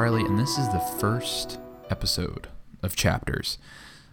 Charlie, 0.00 0.24
and 0.24 0.38
this 0.38 0.56
is 0.56 0.66
the 0.70 0.80
first 0.98 1.58
episode 1.90 2.48
of 2.82 2.96
Chapters, 2.96 3.58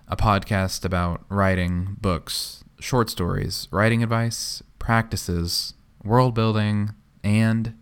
a 0.10 0.18
podcast 0.18 0.84
about 0.84 1.24
writing 1.30 1.96
books, 2.02 2.66
short 2.78 3.10
stories, 3.10 3.70
writing 3.72 4.04
advice, 4.04 4.62
practices, 4.80 5.76
world 6.04 6.36
building, 6.36 6.90
and, 7.24 7.74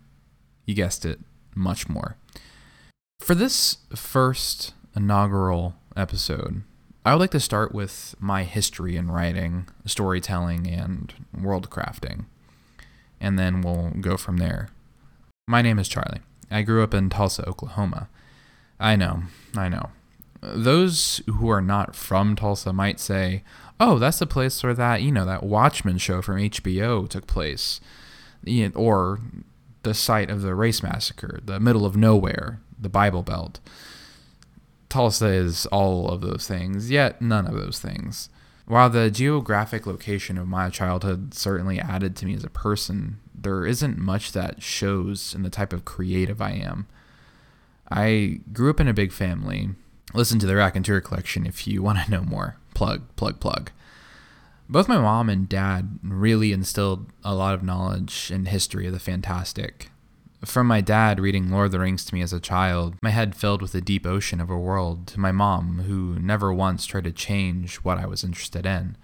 you 0.66 0.72
guessed 0.72 1.04
it, 1.04 1.18
much 1.56 1.88
more. 1.88 2.16
For 3.18 3.34
this 3.34 3.78
first 3.96 4.72
inaugural 4.94 5.74
episode, 5.96 6.62
I 7.04 7.12
would 7.12 7.20
like 7.20 7.32
to 7.32 7.40
start 7.40 7.74
with 7.74 8.14
my 8.20 8.44
history 8.44 8.94
in 8.94 9.10
writing, 9.10 9.66
storytelling, 9.84 10.68
and 10.68 11.12
world 11.36 11.70
crafting, 11.70 12.26
and 13.20 13.36
then 13.36 13.62
we'll 13.62 13.90
go 14.00 14.16
from 14.16 14.36
there. 14.36 14.68
My 15.48 15.60
name 15.60 15.80
is 15.80 15.88
Charlie. 15.88 16.20
I 16.50 16.62
grew 16.62 16.82
up 16.82 16.94
in 16.94 17.10
Tulsa, 17.10 17.48
Oklahoma. 17.48 18.08
I 18.78 18.96
know, 18.96 19.22
I 19.56 19.68
know. 19.68 19.90
Those 20.40 21.22
who 21.26 21.48
are 21.48 21.62
not 21.62 21.96
from 21.96 22.36
Tulsa 22.36 22.72
might 22.72 23.00
say, 23.00 23.42
oh, 23.80 23.98
that's 23.98 24.18
the 24.18 24.26
place 24.26 24.62
where 24.62 24.74
that, 24.74 25.02
you 25.02 25.10
know, 25.10 25.24
that 25.24 25.42
Watchmen 25.42 25.98
show 25.98 26.22
from 26.22 26.36
HBO 26.36 27.08
took 27.08 27.26
place. 27.26 27.80
Or 28.74 29.20
the 29.82 29.94
site 29.94 30.30
of 30.30 30.42
the 30.42 30.54
race 30.54 30.82
massacre, 30.82 31.40
the 31.44 31.58
middle 31.58 31.84
of 31.84 31.96
nowhere, 31.96 32.60
the 32.78 32.88
Bible 32.88 33.22
Belt. 33.22 33.60
Tulsa 34.88 35.26
is 35.26 35.66
all 35.66 36.08
of 36.08 36.20
those 36.20 36.46
things, 36.46 36.90
yet 36.90 37.20
none 37.20 37.46
of 37.46 37.54
those 37.54 37.80
things. 37.80 38.28
While 38.66 38.90
the 38.90 39.10
geographic 39.10 39.86
location 39.86 40.38
of 40.38 40.48
my 40.48 40.70
childhood 40.70 41.34
certainly 41.34 41.80
added 41.80 42.14
to 42.16 42.26
me 42.26 42.34
as 42.34 42.44
a 42.44 42.50
person, 42.50 43.18
there 43.46 43.64
isn't 43.64 43.96
much 43.96 44.32
that 44.32 44.60
shows 44.60 45.32
in 45.32 45.44
the 45.44 45.50
type 45.50 45.72
of 45.72 45.84
creative 45.84 46.42
I 46.42 46.50
am. 46.50 46.88
I 47.88 48.40
grew 48.52 48.70
up 48.70 48.80
in 48.80 48.88
a 48.88 48.92
big 48.92 49.12
family. 49.12 49.70
Listen 50.12 50.40
to 50.40 50.46
the 50.46 50.56
Raconteur 50.56 51.00
collection 51.00 51.46
if 51.46 51.64
you 51.64 51.80
want 51.80 52.00
to 52.00 52.10
know 52.10 52.22
more. 52.22 52.56
Plug, 52.74 53.04
plug, 53.14 53.38
plug. 53.38 53.70
Both 54.68 54.88
my 54.88 54.98
mom 54.98 55.30
and 55.30 55.48
dad 55.48 56.00
really 56.02 56.52
instilled 56.52 57.06
a 57.22 57.36
lot 57.36 57.54
of 57.54 57.62
knowledge 57.62 58.32
and 58.34 58.48
history 58.48 58.88
of 58.88 58.92
the 58.92 58.98
fantastic. 58.98 59.92
From 60.44 60.66
my 60.66 60.80
dad 60.80 61.20
reading 61.20 61.48
Lord 61.48 61.66
of 61.66 61.72
the 61.72 61.78
Rings 61.78 62.04
to 62.06 62.14
me 62.16 62.22
as 62.22 62.32
a 62.32 62.40
child, 62.40 62.96
my 63.00 63.10
head 63.10 63.36
filled 63.36 63.62
with 63.62 63.76
a 63.76 63.80
deep 63.80 64.04
ocean 64.04 64.40
of 64.40 64.50
a 64.50 64.58
world, 64.58 65.06
to 65.08 65.20
my 65.20 65.30
mom, 65.30 65.84
who 65.86 66.18
never 66.18 66.52
once 66.52 66.84
tried 66.84 67.04
to 67.04 67.12
change 67.12 67.76
what 67.76 67.98
I 67.98 68.06
was 68.06 68.24
interested 68.24 68.66
in. 68.66 68.96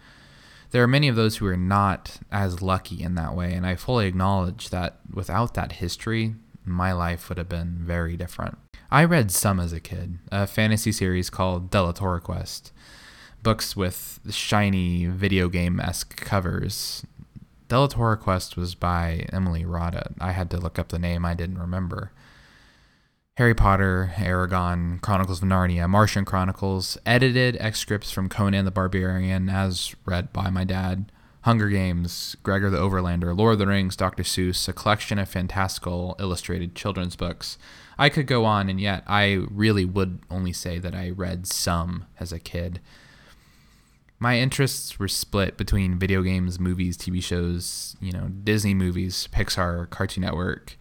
There 0.73 0.83
are 0.83 0.89
many 0.89 1.09
of 1.09 1.17
those 1.17 1.37
who 1.37 1.47
are 1.47 1.57
not 1.57 2.19
as 2.31 2.63
lucky 2.63 3.03
in 3.03 3.15
that 3.17 3.37
way, 3.37 3.53
and 3.53 3.67
I 3.67 3.77
fully 3.77 4.07
acknowledge 4.07 4.71
that 4.71 5.01
without 5.13 5.53
that 5.53 5.73
history, 5.73 6.35
my 6.65 6.93
life 6.93 7.29
would 7.29 7.37
have 7.37 7.49
been 7.49 7.77
very 7.81 8.17
different. 8.17 8.57
I 8.91 9.05
read 9.05 9.31
some 9.31 9.61
as 9.61 9.75
a 9.75 9.81
kid, 9.81 10.19
a 10.31 10.47
fantasy 10.47 10.91
series 10.91 11.29
called 11.29 11.71
Deltora 11.71 12.23
Quest, 12.23 12.73
books 13.43 13.77
with 13.77 14.21
shiny 14.31 15.05
video 15.05 15.51
game 15.51 15.79
esque 15.79 16.17
covers. 16.17 17.05
Deltora 17.69 18.19
Quest 18.19 18.57
was 18.57 18.75
by 18.75 19.27
Emily 19.31 19.65
Rodda. 19.65 20.15
I 20.21 20.33
had 20.33 20.51
to 20.53 20.59
look 20.59 20.79
up 20.79 20.89
the 20.89 20.99
name, 20.99 21.27
I 21.27 21.35
didn't 21.35 21.59
remember. 21.59 22.13
Harry 23.39 23.55
Potter, 23.55 24.13
Eragon, 24.17 25.01
Chronicles 25.01 25.43
of 25.43 25.49
Narnia, 25.49 25.89
Martian 25.89 26.27
Chronicles, 26.27 26.99
edited 27.07 27.57
excerpts 27.61 28.11
from 28.11 28.29
Conan 28.29 28.67
the 28.67 28.71
Barbarian 28.71 29.49
as 29.49 29.95
read 30.05 30.35
by 30.35 30.51
my 30.51 30.65
dad, 30.65 31.11
Hunger 31.41 31.71
Games, 31.71 32.37
Gregor 32.43 32.69
the 32.69 32.77
Overlander, 32.77 33.35
Lord 33.35 33.55
of 33.55 33.59
the 33.59 33.67
Rings, 33.67 33.97
Dr. 33.97 34.23
Seuss, 34.23 34.69
a 34.69 34.75
collection 34.75 35.19
of 35.19 35.31
fantastical 35.31 36.15
illustrated 36.21 36.75
children's 36.75 37.17
books. 37.17 37.57
I 37.99 38.11
could 38.11 38.27
go 38.27 38.45
on, 38.45 38.69
and 38.69 38.79
yet 38.79 39.03
I 39.07 39.47
really 39.51 39.87
would 39.87 40.21
only 40.31 40.53
say 40.53 40.79
that 40.79 40.95
I 40.95 41.09
read 41.09 41.47
some 41.47 42.05
as 42.21 42.33
a 42.33 42.39
kid. 42.39 42.81
My 44.19 44.37
interests 44.37 44.99
were 44.99 45.09
split 45.09 45.57
between 45.57 45.99
video 45.99 46.21
games, 46.21 46.61
movies, 46.61 46.99
TV 46.99 47.23
shows, 47.23 47.97
you 47.99 48.13
know, 48.13 48.29
Disney 48.29 48.75
movies, 48.75 49.27
Pixar, 49.33 49.89
Cartoon 49.89 50.23
Network. 50.23 50.77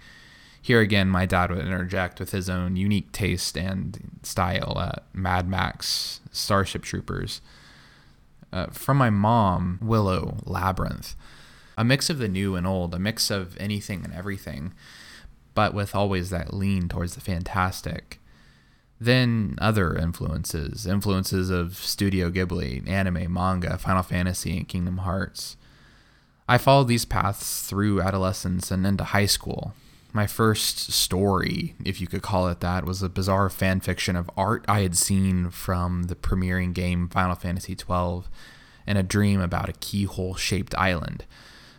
Here 0.61 0.79
again, 0.79 1.09
my 1.09 1.25
dad 1.25 1.49
would 1.49 1.65
interject 1.65 2.19
with 2.19 2.31
his 2.31 2.49
own 2.49 2.75
unique 2.75 3.11
taste 3.11 3.57
and 3.57 4.19
style 4.21 4.77
at 4.79 5.03
Mad 5.13 5.47
Max, 5.47 6.21
Starship 6.31 6.83
Troopers. 6.83 7.41
Uh, 8.53 8.67
from 8.67 8.97
my 8.97 9.09
mom, 9.09 9.79
Willow, 9.81 10.37
Labyrinth. 10.45 11.15
A 11.77 11.83
mix 11.83 12.09
of 12.09 12.19
the 12.19 12.27
new 12.27 12.55
and 12.55 12.67
old, 12.67 12.93
a 12.93 12.99
mix 12.99 13.31
of 13.31 13.57
anything 13.59 14.03
and 14.03 14.13
everything, 14.13 14.73
but 15.55 15.73
with 15.73 15.95
always 15.95 16.29
that 16.29 16.53
lean 16.53 16.87
towards 16.87 17.15
the 17.15 17.21
fantastic. 17.21 18.19
Then 18.99 19.55
other 19.59 19.95
influences, 19.95 20.85
influences 20.85 21.49
of 21.49 21.75
Studio 21.75 22.29
Ghibli, 22.29 22.87
anime, 22.87 23.33
manga, 23.33 23.79
Final 23.79 24.03
Fantasy, 24.03 24.57
and 24.57 24.67
Kingdom 24.67 24.99
Hearts. 24.99 25.57
I 26.47 26.59
followed 26.59 26.87
these 26.87 27.05
paths 27.05 27.65
through 27.65 28.01
adolescence 28.01 28.69
and 28.69 28.85
into 28.85 29.05
high 29.05 29.25
school. 29.25 29.73
My 30.13 30.27
first 30.27 30.91
story, 30.91 31.75
if 31.85 32.01
you 32.01 32.07
could 32.07 32.21
call 32.21 32.49
it 32.49 32.59
that, 32.59 32.85
was 32.85 33.01
a 33.01 33.09
bizarre 33.09 33.49
fan 33.49 33.79
fiction 33.79 34.15
of 34.17 34.29
art 34.35 34.65
I 34.67 34.81
had 34.81 34.97
seen 34.97 35.49
from 35.49 36.03
the 36.03 36.15
premiering 36.15 36.73
game 36.73 37.07
Final 37.07 37.35
Fantasy 37.35 37.75
XII 37.75 38.23
and 38.85 38.97
a 38.97 39.03
dream 39.03 39.39
about 39.39 39.69
a 39.69 39.73
keyhole 39.73 40.35
shaped 40.35 40.75
island. 40.77 41.25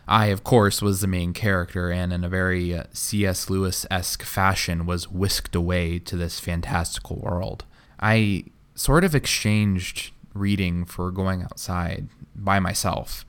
I, 0.07 0.27
of 0.27 0.43
course, 0.43 0.81
was 0.81 0.99
the 0.99 1.07
main 1.07 1.33
character, 1.33 1.91
and 1.91 2.11
in 2.11 2.23
a 2.23 2.29
very 2.29 2.75
uh, 2.75 2.85
C.S. 2.91 3.49
Lewis 3.49 3.85
esque 3.89 4.23
fashion, 4.23 4.85
was 4.85 5.09
whisked 5.09 5.55
away 5.55 5.99
to 5.99 6.17
this 6.17 6.39
fantastical 6.39 7.17
world. 7.17 7.63
I 7.99 8.45
sort 8.75 9.03
of 9.03 9.15
exchanged 9.15 10.11
reading 10.33 10.83
for 10.85 11.11
going 11.11 11.43
outside 11.43 12.09
by 12.35 12.59
myself. 12.59 13.25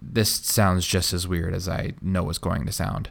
This 0.00 0.30
sounds 0.30 0.86
just 0.86 1.12
as 1.12 1.28
weird 1.28 1.54
as 1.54 1.68
I 1.68 1.92
know 2.00 2.28
it's 2.28 2.38
going 2.38 2.66
to 2.66 2.72
sound. 2.72 3.10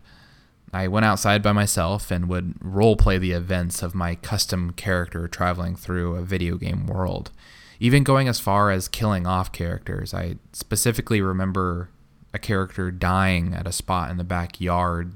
I 0.73 0.88
went 0.88 1.06
outside 1.06 1.44
by 1.44 1.51
myself 1.51 2.09
and 2.09 2.28
would 2.28 2.56
role 2.59 2.95
play 2.95 3.19
the 3.19 3.31
events 3.31 3.84
of 3.84 3.94
my 3.94 4.16
custom 4.16 4.72
character 4.72 5.28
traveling 5.28 5.75
through 5.75 6.16
a 6.16 6.23
video 6.23 6.57
game 6.57 6.88
world. 6.88 7.31
Even 7.79 8.03
going 8.03 8.28
as 8.28 8.39
far 8.39 8.72
as 8.72 8.88
killing 8.88 9.28
off 9.28 9.51
characters. 9.51 10.13
I 10.13 10.38
specifically 10.51 11.22
remember 11.22 11.89
a 12.33 12.39
character 12.39 12.89
dying 12.89 13.53
at 13.53 13.67
a 13.67 13.72
spot 13.72 14.09
in 14.09 14.17
the 14.17 14.23
backyard 14.23 15.13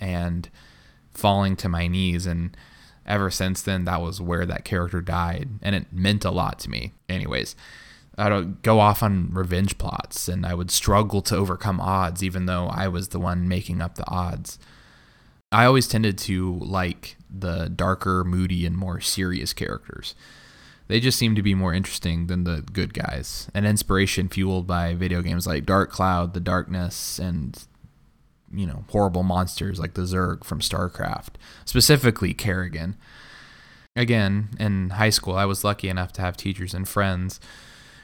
and 0.00 0.48
falling 1.12 1.56
to 1.56 1.68
my 1.68 1.88
knees 1.88 2.26
and 2.26 2.56
ever 3.04 3.30
since 3.30 3.62
then 3.62 3.84
that 3.84 4.00
was 4.00 4.20
where 4.20 4.46
that 4.46 4.64
character 4.64 5.00
died 5.00 5.48
and 5.62 5.74
it 5.74 5.92
meant 5.92 6.24
a 6.24 6.30
lot 6.30 6.58
to 6.60 6.70
me 6.70 6.92
anyways 7.08 7.56
i 8.16 8.30
would 8.30 8.62
go 8.62 8.78
off 8.78 9.02
on 9.02 9.28
revenge 9.32 9.76
plots 9.78 10.28
and 10.28 10.46
i 10.46 10.54
would 10.54 10.70
struggle 10.70 11.20
to 11.20 11.36
overcome 11.36 11.80
odds 11.80 12.22
even 12.22 12.46
though 12.46 12.66
i 12.68 12.86
was 12.86 13.08
the 13.08 13.18
one 13.18 13.48
making 13.48 13.82
up 13.82 13.96
the 13.96 14.08
odds 14.08 14.58
i 15.52 15.64
always 15.64 15.88
tended 15.88 16.16
to 16.16 16.58
like 16.60 17.16
the 17.28 17.68
darker 17.68 18.24
moody 18.24 18.66
and 18.66 18.76
more 18.76 19.00
serious 19.00 19.52
characters 19.52 20.14
they 20.90 20.98
just 20.98 21.20
seem 21.20 21.36
to 21.36 21.42
be 21.42 21.54
more 21.54 21.72
interesting 21.72 22.26
than 22.26 22.42
the 22.42 22.64
good 22.72 22.92
guys. 22.92 23.48
An 23.54 23.64
inspiration 23.64 24.28
fueled 24.28 24.66
by 24.66 24.96
video 24.96 25.22
games 25.22 25.46
like 25.46 25.64
Dark 25.64 25.92
Cloud, 25.92 26.34
The 26.34 26.40
Darkness, 26.40 27.20
and 27.20 27.56
you 28.52 28.66
know, 28.66 28.84
horrible 28.88 29.22
monsters 29.22 29.78
like 29.78 29.94
the 29.94 30.02
Zerg 30.02 30.42
from 30.42 30.58
StarCraft, 30.58 31.34
specifically 31.64 32.34
Kerrigan. 32.34 32.96
Again, 33.94 34.48
in 34.58 34.90
high 34.90 35.10
school, 35.10 35.36
I 35.36 35.44
was 35.44 35.62
lucky 35.62 35.88
enough 35.88 36.12
to 36.14 36.22
have 36.22 36.36
teachers 36.36 36.74
and 36.74 36.88
friends 36.88 37.38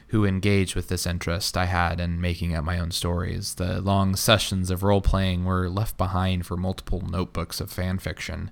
who 0.08 0.24
engaged 0.24 0.76
with 0.76 0.88
this 0.88 1.06
interest 1.06 1.56
I 1.56 1.64
had 1.64 2.00
in 2.00 2.20
making 2.20 2.54
up 2.54 2.64
my 2.64 2.78
own 2.78 2.90
stories. 2.90 3.54
The 3.54 3.80
long 3.80 4.14
sessions 4.14 4.70
of 4.70 4.82
role 4.82 5.00
playing 5.00 5.44
were 5.44 5.68
left 5.68 5.96
behind 5.96 6.46
for 6.46 6.56
multiple 6.56 7.00
notebooks 7.00 7.60
of 7.60 7.70
fan 7.70 7.98
fiction 7.98 8.50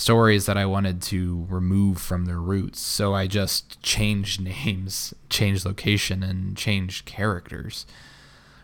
stories 0.00 0.46
that 0.46 0.56
I 0.56 0.64
wanted 0.64 1.02
to 1.02 1.46
remove 1.48 1.98
from 1.98 2.24
their 2.24 2.40
roots. 2.40 2.80
So 2.80 3.14
I 3.14 3.26
just 3.26 3.80
changed 3.82 4.40
names, 4.64 5.14
changed 5.28 5.64
location, 5.64 6.22
and 6.22 6.56
changed 6.56 7.04
characters. 7.04 7.86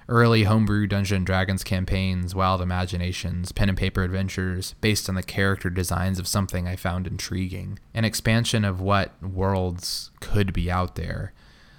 Early 0.08 0.44
homebrew 0.44 0.86
Dungeon 0.86 1.24
Dragons 1.24 1.64
campaigns, 1.64 2.34
wild 2.34 2.62
imaginations, 2.62 3.50
pen 3.50 3.68
and 3.68 3.76
paper 3.76 4.04
adventures 4.04 4.74
based 4.80 5.08
on 5.08 5.16
the 5.16 5.22
character 5.22 5.68
designs 5.68 6.20
of 6.20 6.28
something 6.28 6.68
I 6.68 6.76
found 6.76 7.08
intriguing, 7.08 7.80
an 7.92 8.04
expansion 8.04 8.64
of 8.64 8.80
what 8.80 9.20
worlds 9.20 10.12
could 10.20 10.52
be 10.52 10.70
out 10.70 10.94
there 10.94 11.32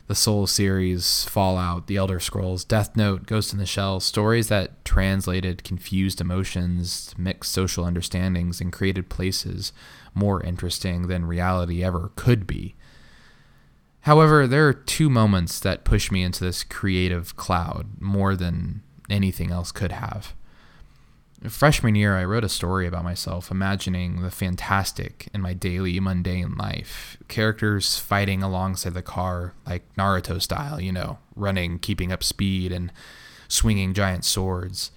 the 0.07 0.15
Soul 0.15 0.47
series, 0.47 1.25
Fallout, 1.25 1.87
The 1.87 1.97
Elder 1.97 2.19
Scrolls, 2.19 2.63
Death 2.63 2.95
Note, 2.95 3.25
Ghost 3.25 3.51
in 3.51 3.59
the 3.59 3.65
Shell, 3.65 3.99
stories 3.99 4.47
that 4.47 4.83
translated 4.85 5.65
confused 5.65 6.21
emotions, 6.21 7.13
mixed 7.17 7.51
social 7.51 7.83
understandings, 7.83 8.61
and 8.61 8.71
created 8.71 9.09
places 9.09 9.73
more 10.13 10.41
interesting 10.41 11.07
than 11.07 11.25
reality 11.25 11.83
ever 11.83 12.11
could 12.15 12.47
be. 12.47 12.75
However, 14.01 14.47
there 14.47 14.65
are 14.69 14.73
two 14.73 15.09
moments 15.09 15.59
that 15.59 15.83
push 15.83 16.09
me 16.09 16.23
into 16.23 16.43
this 16.45 16.63
creative 16.63 17.35
cloud 17.35 17.99
more 17.99 18.37
than 18.37 18.81
anything 19.09 19.51
else 19.51 19.73
could 19.73 19.91
have. 19.91 20.33
Freshman 21.47 21.93
year, 21.93 22.17
I 22.17 22.25
wrote 22.25 22.43
a 22.43 22.49
story 22.49 22.87
about 22.87 23.03
myself, 23.03 23.51
imagining 23.51 24.21
the 24.21 24.31
fantastic 24.31 25.29
in 25.35 25.41
my 25.41 25.53
daily, 25.53 25.99
mundane 25.99 26.55
life. 26.55 27.15
Characters 27.27 27.99
fighting 27.99 28.41
alongside 28.41 28.95
the 28.95 29.03
car, 29.03 29.53
like 29.65 29.83
Naruto 29.95 30.41
style, 30.41 30.81
you 30.81 30.91
know, 30.91 31.19
running, 31.35 31.77
keeping 31.77 32.11
up 32.11 32.23
speed, 32.23 32.71
and 32.71 32.91
swinging 33.47 33.93
giant 33.93 34.25
swords. 34.25 34.91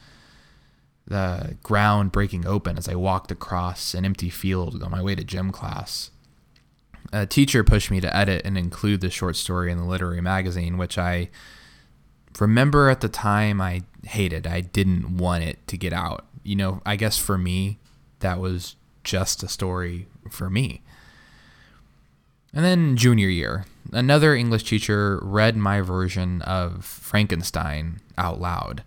The 1.07 1.59
ground 1.63 2.11
breaking 2.11 2.47
open 2.47 2.79
as 2.79 2.89
I 2.89 2.95
walked 2.95 3.31
across 3.31 3.93
an 3.93 4.07
empty 4.07 4.31
field 4.31 4.83
on 4.83 4.91
my 4.91 5.03
way 5.03 5.15
to 5.15 5.25
gym 5.25 5.53
class. 5.53 6.11
A 7.13 7.27
teacher 7.27 7.65
pushed 7.65 7.91
me 7.91 8.01
to 8.01 8.17
edit 8.17 8.43
and 8.47 8.57
include 8.57 9.03
the 9.03 9.11
short 9.11 9.37
story 9.37 9.71
in 9.71 9.79
the 9.79 9.85
literary 9.85 10.23
magazine, 10.23 10.79
which 10.79 10.97
I 10.97 11.29
remember 12.39 12.89
at 12.89 13.01
the 13.01 13.09
time 13.09 13.61
I 13.61 13.83
hated. 14.05 14.47
I 14.47 14.61
didn't 14.61 15.19
want 15.19 15.45
it 15.45 15.67
to 15.67 15.77
get 15.77 15.93
out 15.93 16.27
you 16.43 16.57
know, 16.57 16.81
I 16.85 16.97
guess 16.97 17.17
for 17.19 17.39
me, 17.39 17.79
that 18.21 18.41
was 18.41 18.77
just 19.05 19.43
a 19.43 19.49
story 19.49 20.07
for 20.31 20.51
me. 20.51 20.83
And 22.53 22.65
then 22.65 22.97
junior 22.97 23.29
year, 23.29 23.65
another 23.93 24.35
English 24.35 24.65
teacher 24.65 25.21
read 25.23 25.57
my 25.57 25.81
version 25.81 26.43
of 26.43 26.85
Frankenstein 26.85 28.01
out 28.19 28.41
loud. 28.41 28.83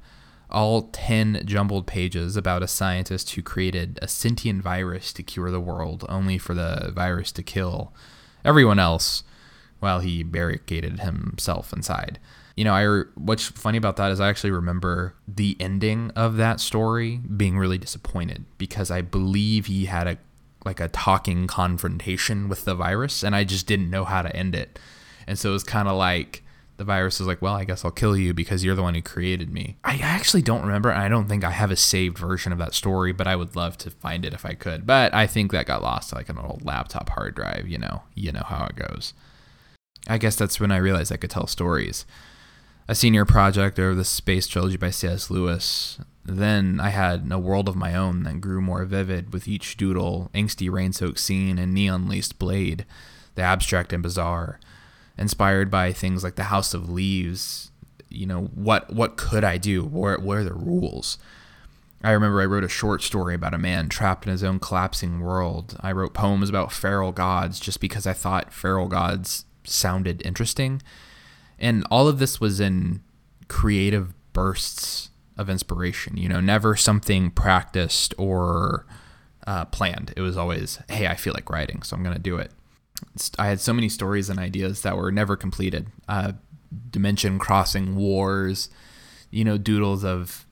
All 0.49 0.83
10 0.91 1.43
jumbled 1.45 1.87
pages 1.87 2.35
about 2.37 2.61
a 2.61 2.67
scientist 2.67 3.31
who 3.31 3.41
created 3.41 3.97
a 4.01 4.07
sentient 4.07 4.61
virus 4.61 5.11
to 5.13 5.23
cure 5.23 5.49
the 5.49 5.59
world, 5.59 6.05
only 6.09 6.37
for 6.37 6.53
the 6.53 6.91
virus 6.93 7.31
to 7.33 7.43
kill 7.43 7.93
everyone 8.45 8.79
else 8.79 9.23
while 9.79 9.99
he 9.99 10.21
barricaded 10.21 10.99
himself 10.99 11.73
inside 11.73 12.19
you 12.55 12.63
know, 12.63 12.73
I 12.73 13.03
what's 13.15 13.47
funny 13.47 13.77
about 13.77 13.95
that 13.97 14.11
is 14.11 14.19
I 14.19 14.29
actually 14.29 14.51
remember 14.51 15.15
the 15.27 15.57
ending 15.59 16.11
of 16.15 16.37
that 16.37 16.59
story 16.59 17.17
being 17.17 17.57
really 17.57 17.77
disappointed 17.77 18.45
because 18.57 18.91
I 18.91 19.01
believe 19.01 19.65
he 19.65 19.85
had 19.85 20.07
a 20.07 20.17
like 20.63 20.79
a 20.79 20.87
talking 20.87 21.47
confrontation 21.47 22.47
with 22.47 22.63
the 22.63 22.75
virus 22.75 23.23
and 23.23 23.35
I 23.35 23.43
just 23.43 23.67
didn't 23.67 23.89
know 23.89 24.05
how 24.05 24.21
to 24.21 24.33
end 24.35 24.55
it. 24.55 24.79
And 25.27 25.37
so 25.37 25.49
it 25.49 25.53
was 25.53 25.63
kind 25.63 25.87
of 25.87 25.97
like 25.97 26.43
the 26.77 26.83
virus 26.83 27.19
was 27.19 27.27
like, 27.27 27.41
"Well, 27.41 27.55
I 27.55 27.65
guess 27.65 27.83
I'll 27.83 27.91
kill 27.91 28.15
you 28.15 28.33
because 28.33 28.63
you're 28.63 28.75
the 28.75 28.83
one 28.83 28.93
who 28.93 29.01
created 29.01 29.51
me." 29.51 29.77
I 29.83 29.97
actually 29.97 30.43
don't 30.43 30.61
remember 30.61 30.91
and 30.91 31.01
I 31.01 31.09
don't 31.09 31.27
think 31.27 31.43
I 31.43 31.51
have 31.51 31.71
a 31.71 31.75
saved 31.75 32.19
version 32.19 32.51
of 32.51 32.59
that 32.59 32.75
story, 32.75 33.13
but 33.13 33.27
I 33.27 33.35
would 33.35 33.55
love 33.55 33.77
to 33.79 33.89
find 33.89 34.25
it 34.25 34.33
if 34.33 34.45
I 34.45 34.53
could. 34.53 34.85
But 34.85 35.13
I 35.13 35.25
think 35.25 35.51
that 35.51 35.65
got 35.65 35.81
lost 35.81 36.09
to 36.09 36.15
like 36.15 36.29
an 36.29 36.37
old 36.37 36.63
laptop 36.63 37.09
hard 37.09 37.33
drive, 37.33 37.67
you 37.67 37.79
know. 37.79 38.03
You 38.13 38.31
know 38.31 38.43
how 38.45 38.65
it 38.65 38.75
goes. 38.75 39.13
I 40.07 40.19
guess 40.19 40.35
that's 40.35 40.59
when 40.59 40.71
I 40.71 40.77
realized 40.77 41.11
I 41.11 41.17
could 41.17 41.29
tell 41.29 41.47
stories 41.47 42.05
a 42.87 42.95
senior 42.95 43.25
project 43.25 43.79
over 43.79 43.95
the 43.95 44.03
space 44.03 44.47
trilogy 44.47 44.77
by 44.77 44.89
C.S. 44.89 45.29
Lewis. 45.29 45.99
Then 46.25 46.79
I 46.79 46.89
had 46.89 47.29
a 47.31 47.39
world 47.39 47.67
of 47.67 47.75
my 47.75 47.95
own 47.95 48.23
that 48.23 48.41
grew 48.41 48.61
more 48.61 48.85
vivid 48.85 49.33
with 49.33 49.47
each 49.47 49.77
doodle, 49.77 50.29
angsty 50.33 50.71
rain-soaked 50.71 51.19
scene, 51.19 51.57
and 51.57 51.73
neon-laced 51.73 52.39
blade, 52.39 52.85
the 53.35 53.41
abstract 53.41 53.93
and 53.93 54.03
bizarre, 54.03 54.59
inspired 55.17 55.69
by 55.69 55.91
things 55.91 56.23
like 56.23 56.35
the 56.35 56.43
House 56.43 56.73
of 56.73 56.89
Leaves. 56.89 57.71
You 58.09 58.25
know 58.25 58.41
what? 58.53 58.93
What 58.93 59.17
could 59.17 59.43
I 59.43 59.57
do? 59.57 59.83
Where, 59.83 60.17
where 60.19 60.39
are 60.39 60.43
the 60.43 60.53
rules? 60.53 61.17
I 62.03 62.11
remember 62.11 62.41
I 62.41 62.45
wrote 62.45 62.65
a 62.65 62.69
short 62.69 63.01
story 63.01 63.33
about 63.33 63.53
a 63.53 63.57
man 63.57 63.87
trapped 63.87 64.25
in 64.25 64.31
his 64.31 64.43
own 64.43 64.59
collapsing 64.59 65.21
world. 65.21 65.77
I 65.79 65.93
wrote 65.93 66.13
poems 66.13 66.49
about 66.49 66.73
feral 66.73 67.13
gods 67.13 67.61
just 67.61 67.79
because 67.79 68.05
I 68.05 68.13
thought 68.13 68.53
feral 68.53 68.87
gods 68.87 69.45
sounded 69.63 70.21
interesting 70.25 70.81
and 71.63 71.85
all 71.89 72.09
of 72.09 72.19
this 72.19 72.41
was 72.41 72.59
in 72.59 73.01
creative 73.47 74.13
bursts 74.33 75.09
of 75.37 75.49
inspiration, 75.49 76.17
you 76.17 76.27
know, 76.27 76.41
never 76.41 76.75
something 76.75 77.31
practiced 77.31 78.13
or 78.17 78.85
uh, 79.47 79.65
planned. 79.65 80.13
It 80.17 80.21
was 80.21 80.35
always, 80.35 80.79
hey, 80.89 81.07
I 81.07 81.15
feel 81.15 81.33
like 81.33 81.49
writing, 81.49 81.81
so 81.81 81.95
I'm 81.95 82.03
going 82.03 82.15
to 82.15 82.21
do 82.21 82.37
it. 82.37 82.51
I 83.39 83.47
had 83.47 83.61
so 83.61 83.73
many 83.73 83.87
stories 83.87 84.29
and 84.29 84.39
ideas 84.39 84.81
that 84.81 84.97
were 84.97 85.11
never 85.11 85.37
completed. 85.37 85.87
Uh, 86.07 86.33
dimension 86.89 87.39
crossing 87.39 87.95
wars, 87.95 88.69
you 89.31 89.45
know, 89.45 89.57
doodles 89.57 90.03
of 90.03 90.45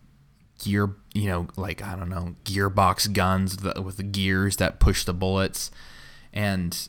gear, 0.59 0.95
you 1.13 1.27
know, 1.27 1.47
like, 1.57 1.83
I 1.83 1.95
don't 1.95 2.09
know, 2.09 2.35
gearbox 2.45 3.11
guns 3.11 3.57
with 3.61 3.97
the 3.97 4.03
gears 4.03 4.57
that 4.57 4.79
push 4.79 5.03
the 5.03 5.13
bullets. 5.13 5.71
And 6.31 6.87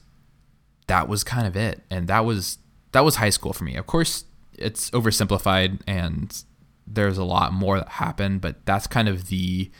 that 0.86 1.08
was 1.08 1.24
kind 1.24 1.46
of 1.46 1.56
it. 1.56 1.82
And 1.90 2.06
that 2.08 2.24
was 2.24 2.58
that 2.92 3.04
was 3.04 3.16
high 3.16 3.30
school 3.30 3.52
for 3.52 3.64
me. 3.64 3.76
Of 3.76 3.86
course, 3.86 4.24
it's 4.54 4.90
oversimplified 4.90 5.80
and 5.86 6.44
there's 6.86 7.18
a 7.18 7.24
lot 7.24 7.52
more 7.52 7.78
that 7.78 7.88
happened, 7.88 8.40
but 8.40 8.64
that's 8.66 8.86
kind 8.86 9.08
of 9.08 9.28
the 9.28 9.70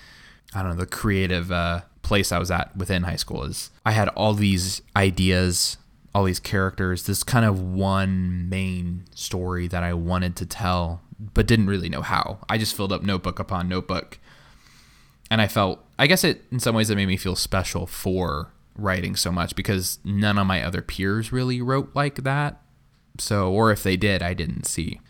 I 0.55 0.63
don't 0.63 0.73
know 0.73 0.77
the 0.77 0.87
creative 0.87 1.51
uh, 1.51 1.83
place 2.03 2.31
I 2.31 2.39
was 2.39 2.51
at 2.51 2.77
within 2.77 3.05
high 3.05 3.17
school. 3.17 3.45
Is 3.45 3.71
I 3.87 3.93
had 3.93 4.09
all 4.11 4.35
these 4.35 4.83
ideas, 4.97 5.79
all 6.15 6.25
these 6.25 6.41
characters, 6.41 7.05
this 7.05 7.23
kind 7.23 7.45
of 7.45 7.61
one 7.61 8.49
main 8.49 9.05
story 9.15 9.67
that 9.69 9.83
I 9.83 9.95
wanted 9.95 10.37
to 10.37 10.47
tell, 10.47 11.01
but 11.19 11.47
didn't 11.47 11.67
really 11.67 11.89
know 11.89 12.03
how. 12.03 12.39
I 12.49 12.59
just 12.59 12.77
filled 12.77 12.93
up 12.93 13.03
notebook 13.03 13.39
upon 13.39 13.69
notebook, 13.69 14.19
and 15.31 15.41
I 15.41 15.49
felt 15.49 15.85
I 15.99 16.07
guess 16.07 16.25
it 16.25 16.45
in 16.51 16.61
some 16.61 16.75
ways 16.75 16.91
it 16.91 16.97
made 16.97 17.07
me 17.07 17.17
feel 17.17 17.37
special 17.37 17.87
for 17.87 18.53
writing 18.75 19.17
so 19.17 19.31
much 19.31 19.55
because 19.55 19.99
none 20.03 20.39
of 20.39 20.47
my 20.47 20.63
other 20.63 20.81
peers 20.81 21.31
really 21.31 21.61
wrote 21.61 21.91
like 21.95 22.25
that 22.25 22.62
so, 23.19 23.53
or 23.53 23.71
if 23.71 23.83
they 23.83 23.97
did, 23.97 24.23
I 24.23 24.35
didn't 24.35 24.67
see. 24.67 25.01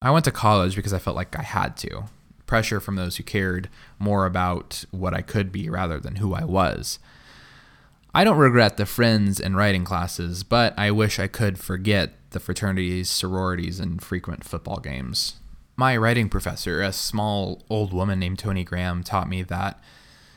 I 0.00 0.10
went 0.10 0.24
to 0.26 0.30
college 0.30 0.76
because 0.76 0.92
I 0.92 0.98
felt 0.98 1.16
like 1.16 1.38
I 1.38 1.42
had 1.42 1.76
to. 1.78 2.04
Pressure 2.46 2.80
from 2.80 2.96
those 2.96 3.16
who 3.16 3.24
cared 3.24 3.68
more 3.98 4.26
about 4.26 4.84
what 4.90 5.14
I 5.14 5.22
could 5.22 5.50
be 5.52 5.68
rather 5.68 5.98
than 5.98 6.16
who 6.16 6.34
I 6.34 6.44
was. 6.44 6.98
I 8.14 8.24
don't 8.24 8.38
regret 8.38 8.76
the 8.76 8.86
friends 8.86 9.38
and 9.38 9.56
writing 9.56 9.84
classes, 9.84 10.42
but 10.42 10.72
I 10.78 10.90
wish 10.90 11.18
I 11.18 11.26
could 11.26 11.58
forget 11.58 12.14
the 12.30 12.40
fraternities, 12.40 13.10
sororities, 13.10 13.80
and 13.80 14.02
frequent 14.02 14.44
football 14.44 14.78
games. 14.78 15.34
My 15.76 15.96
writing 15.96 16.28
professor, 16.28 16.82
a 16.82 16.92
small 16.92 17.62
old 17.68 17.92
woman 17.92 18.18
named 18.18 18.38
Tony 18.38 18.64
Graham, 18.64 19.02
taught 19.02 19.28
me 19.28 19.42
that 19.44 19.80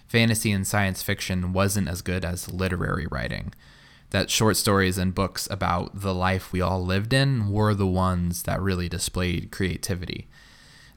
fantasy 0.07 0.51
and 0.51 0.67
science 0.67 1.01
fiction 1.01 1.53
wasn't 1.53 1.87
as 1.87 2.01
good 2.01 2.25
as 2.25 2.51
literary 2.51 3.07
writing 3.09 3.53
that 4.11 4.29
short 4.29 4.57
stories 4.57 4.97
and 4.97 5.15
books 5.15 5.47
about 5.49 6.01
the 6.01 6.13
life 6.13 6.51
we 6.51 6.61
all 6.61 6.85
lived 6.85 7.13
in 7.13 7.51
were 7.51 7.73
the 7.73 7.87
ones 7.87 8.43
that 8.43 8.61
really 8.61 8.87
displayed 8.87 9.51
creativity. 9.51 10.27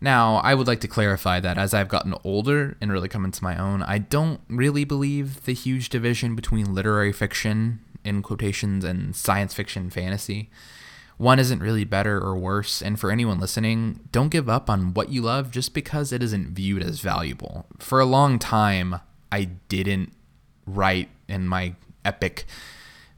Now, 0.00 0.37
I 0.37 0.54
would 0.54 0.66
like 0.66 0.80
to 0.80 0.88
clarify 0.88 1.40
that 1.40 1.56
as 1.56 1.73
I've 1.73 1.88
gotten 1.88 2.14
older 2.25 2.76
and 2.80 2.92
really 2.92 3.09
come 3.09 3.25
into 3.25 3.42
my 3.42 3.56
own, 3.56 3.83
I 3.83 3.99
don't 3.99 4.40
really 4.49 4.85
believe 4.85 5.44
the 5.44 5.54
huge 5.54 5.88
division 5.88 6.35
between 6.35 6.75
literary 6.75 7.12
fiction, 7.12 7.80
in 8.04 8.21
quotations, 8.21 8.85
and 8.85 9.16
science 9.16 9.54
fiction 9.54 9.88
fantasy. 9.88 10.50
One 11.16 11.38
isn't 11.38 11.62
really 11.62 11.85
better 11.85 12.18
or 12.18 12.37
worse, 12.37 12.83
and 12.83 12.99
for 12.99 13.11
anyone 13.12 13.38
listening, 13.38 14.00
don't 14.11 14.28
give 14.28 14.49
up 14.49 14.68
on 14.68 14.92
what 14.92 15.11
you 15.11 15.23
love 15.23 15.52
just 15.52 15.73
because 15.73 16.12
it 16.12 16.23
isn't 16.23 16.50
viewed 16.50 16.83
as 16.83 17.00
valuable. 17.00 17.66
For 17.78 18.00
a 18.00 18.04
long 18.04 18.40
time, 18.40 19.00
I 19.30 19.44
didn't 19.68 20.12
write 20.66 21.09
in 21.28 21.47
my 21.47 21.76
epic 22.04 22.47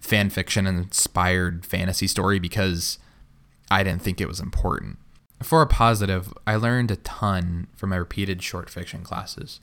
fan 0.07 0.31
fiction 0.31 0.67
and 0.67 0.79
inspired 0.79 1.67
fantasy 1.67 2.07
story 2.07 2.39
because 2.39 2.99
I 3.71 3.83
didn't 3.83 4.03
think 4.03 4.21
it 4.21 4.29
was 4.29 4.41
important. 4.41 4.99
For 5.43 5.61
a 5.61 5.67
positive, 5.67 6.33
I 6.47 6.57
learned 6.57 6.91
a 6.91 6.97
ton 6.97 7.67
from 7.77 7.91
my 7.91 7.97
repeated 7.97 8.43
short 8.43 8.71
fiction 8.71 9.03
classes. 9.03 9.61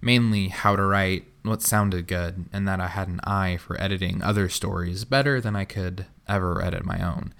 Mainly 0.00 0.48
how 0.48 0.76
to 0.76 0.82
write 0.82 1.24
what 1.42 1.62
sounded 1.62 2.06
good, 2.06 2.46
and 2.52 2.68
that 2.68 2.80
I 2.80 2.88
had 2.88 3.08
an 3.08 3.20
eye 3.24 3.56
for 3.56 3.80
editing 3.80 4.22
other 4.22 4.48
stories 4.48 5.04
better 5.04 5.40
than 5.40 5.56
I 5.56 5.64
could 5.64 6.06
ever 6.28 6.62
edit 6.62 6.84
my 6.84 7.00
own. 7.00 7.32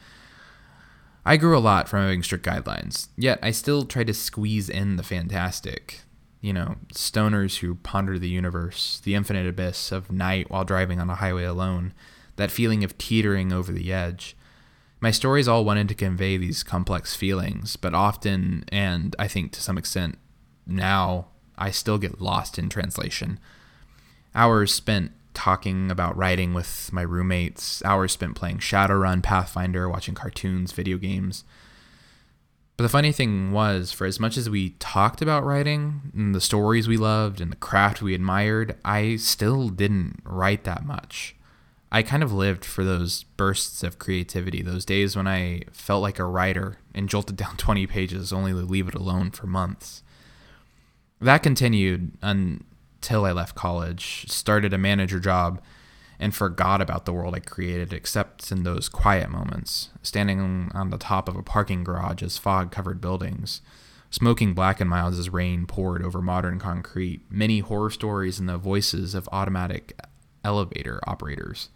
I 1.26 1.36
grew 1.36 1.56
a 1.56 1.60
lot 1.60 1.88
from 1.88 2.00
having 2.00 2.22
strict 2.22 2.46
guidelines, 2.46 3.08
yet 3.16 3.38
I 3.42 3.50
still 3.50 3.84
try 3.84 4.02
to 4.04 4.14
squeeze 4.14 4.68
in 4.68 4.96
the 4.96 5.02
fantastic. 5.02 6.00
You 6.40 6.52
know, 6.52 6.76
stoners 6.94 7.58
who 7.58 7.74
ponder 7.74 8.18
the 8.18 8.28
universe, 8.28 9.00
the 9.04 9.14
infinite 9.14 9.46
abyss 9.46 9.92
of 9.92 10.10
night 10.10 10.50
while 10.50 10.64
driving 10.64 11.00
on 11.00 11.10
a 11.10 11.16
highway 11.16 11.44
alone, 11.44 11.92
that 12.38 12.50
feeling 12.50 12.82
of 12.82 12.96
teetering 12.96 13.52
over 13.52 13.70
the 13.70 13.92
edge. 13.92 14.34
My 15.00 15.10
stories 15.10 15.46
all 15.46 15.64
wanted 15.64 15.88
to 15.90 15.94
convey 15.94 16.36
these 16.36 16.62
complex 16.62 17.14
feelings, 17.14 17.76
but 17.76 17.94
often, 17.94 18.64
and 18.72 19.14
I 19.18 19.28
think 19.28 19.52
to 19.52 19.60
some 19.60 19.76
extent 19.76 20.18
now, 20.66 21.26
I 21.56 21.70
still 21.70 21.98
get 21.98 22.20
lost 22.20 22.58
in 22.58 22.68
translation. 22.68 23.38
Hours 24.34 24.72
spent 24.72 25.12
talking 25.34 25.90
about 25.90 26.16
writing 26.16 26.54
with 26.54 26.90
my 26.92 27.02
roommates, 27.02 27.84
hours 27.84 28.12
spent 28.12 28.34
playing 28.34 28.58
Shadowrun, 28.58 29.22
Pathfinder, 29.22 29.88
watching 29.88 30.14
cartoons, 30.14 30.72
video 30.72 30.96
games. 30.96 31.44
But 32.76 32.84
the 32.84 32.88
funny 32.88 33.10
thing 33.10 33.50
was, 33.50 33.90
for 33.90 34.06
as 34.06 34.20
much 34.20 34.36
as 34.36 34.48
we 34.48 34.70
talked 34.78 35.20
about 35.20 35.44
writing 35.44 36.12
and 36.14 36.34
the 36.34 36.40
stories 36.40 36.86
we 36.86 36.96
loved 36.96 37.40
and 37.40 37.50
the 37.50 37.56
craft 37.56 38.00
we 38.02 38.14
admired, 38.14 38.76
I 38.84 39.16
still 39.16 39.68
didn't 39.68 40.20
write 40.24 40.62
that 40.64 40.84
much. 40.84 41.34
I 41.90 42.02
kind 42.02 42.22
of 42.22 42.32
lived 42.32 42.64
for 42.64 42.84
those 42.84 43.22
bursts 43.22 43.82
of 43.82 43.98
creativity, 43.98 44.62
those 44.62 44.84
days 44.84 45.16
when 45.16 45.26
I 45.26 45.62
felt 45.72 46.02
like 46.02 46.18
a 46.18 46.24
writer 46.24 46.78
and 46.94 47.08
jolted 47.08 47.36
down 47.36 47.56
20 47.58 47.86
pages 47.86 48.32
only 48.32 48.52
to 48.52 48.58
leave 48.58 48.88
it 48.88 48.94
alone 48.94 49.30
for 49.30 49.46
months. 49.46 50.02
That 51.20 51.42
continued 51.42 52.12
until 52.22 53.24
I 53.24 53.32
left 53.32 53.56
college, 53.56 54.26
started 54.28 54.72
a 54.72 54.78
manager 54.78 55.18
job, 55.18 55.60
and 56.20 56.34
forgot 56.34 56.80
about 56.80 57.04
the 57.04 57.12
world 57.12 57.34
I 57.34 57.40
created, 57.40 57.92
except 57.92 58.50
in 58.50 58.64
those 58.64 58.88
quiet 58.88 59.30
moments, 59.30 59.90
standing 60.02 60.70
on 60.74 60.90
the 60.90 60.98
top 60.98 61.28
of 61.28 61.36
a 61.36 61.42
parking 61.42 61.84
garage 61.84 62.22
as 62.22 62.38
fog 62.38 62.70
covered 62.70 63.00
buildings, 63.00 63.62
smoking 64.10 64.52
Black 64.52 64.80
and 64.80 64.90
Milds 64.90 65.18
as 65.18 65.30
rain 65.30 65.66
poured 65.66 66.04
over 66.04 66.20
modern 66.20 66.58
concrete, 66.58 67.22
many 67.30 67.60
horror 67.60 67.90
stories 67.90 68.38
and 68.38 68.48
the 68.48 68.58
voices 68.58 69.14
of 69.14 69.28
automatic 69.32 69.98
elevator 70.44 71.00
operators. 71.06 71.68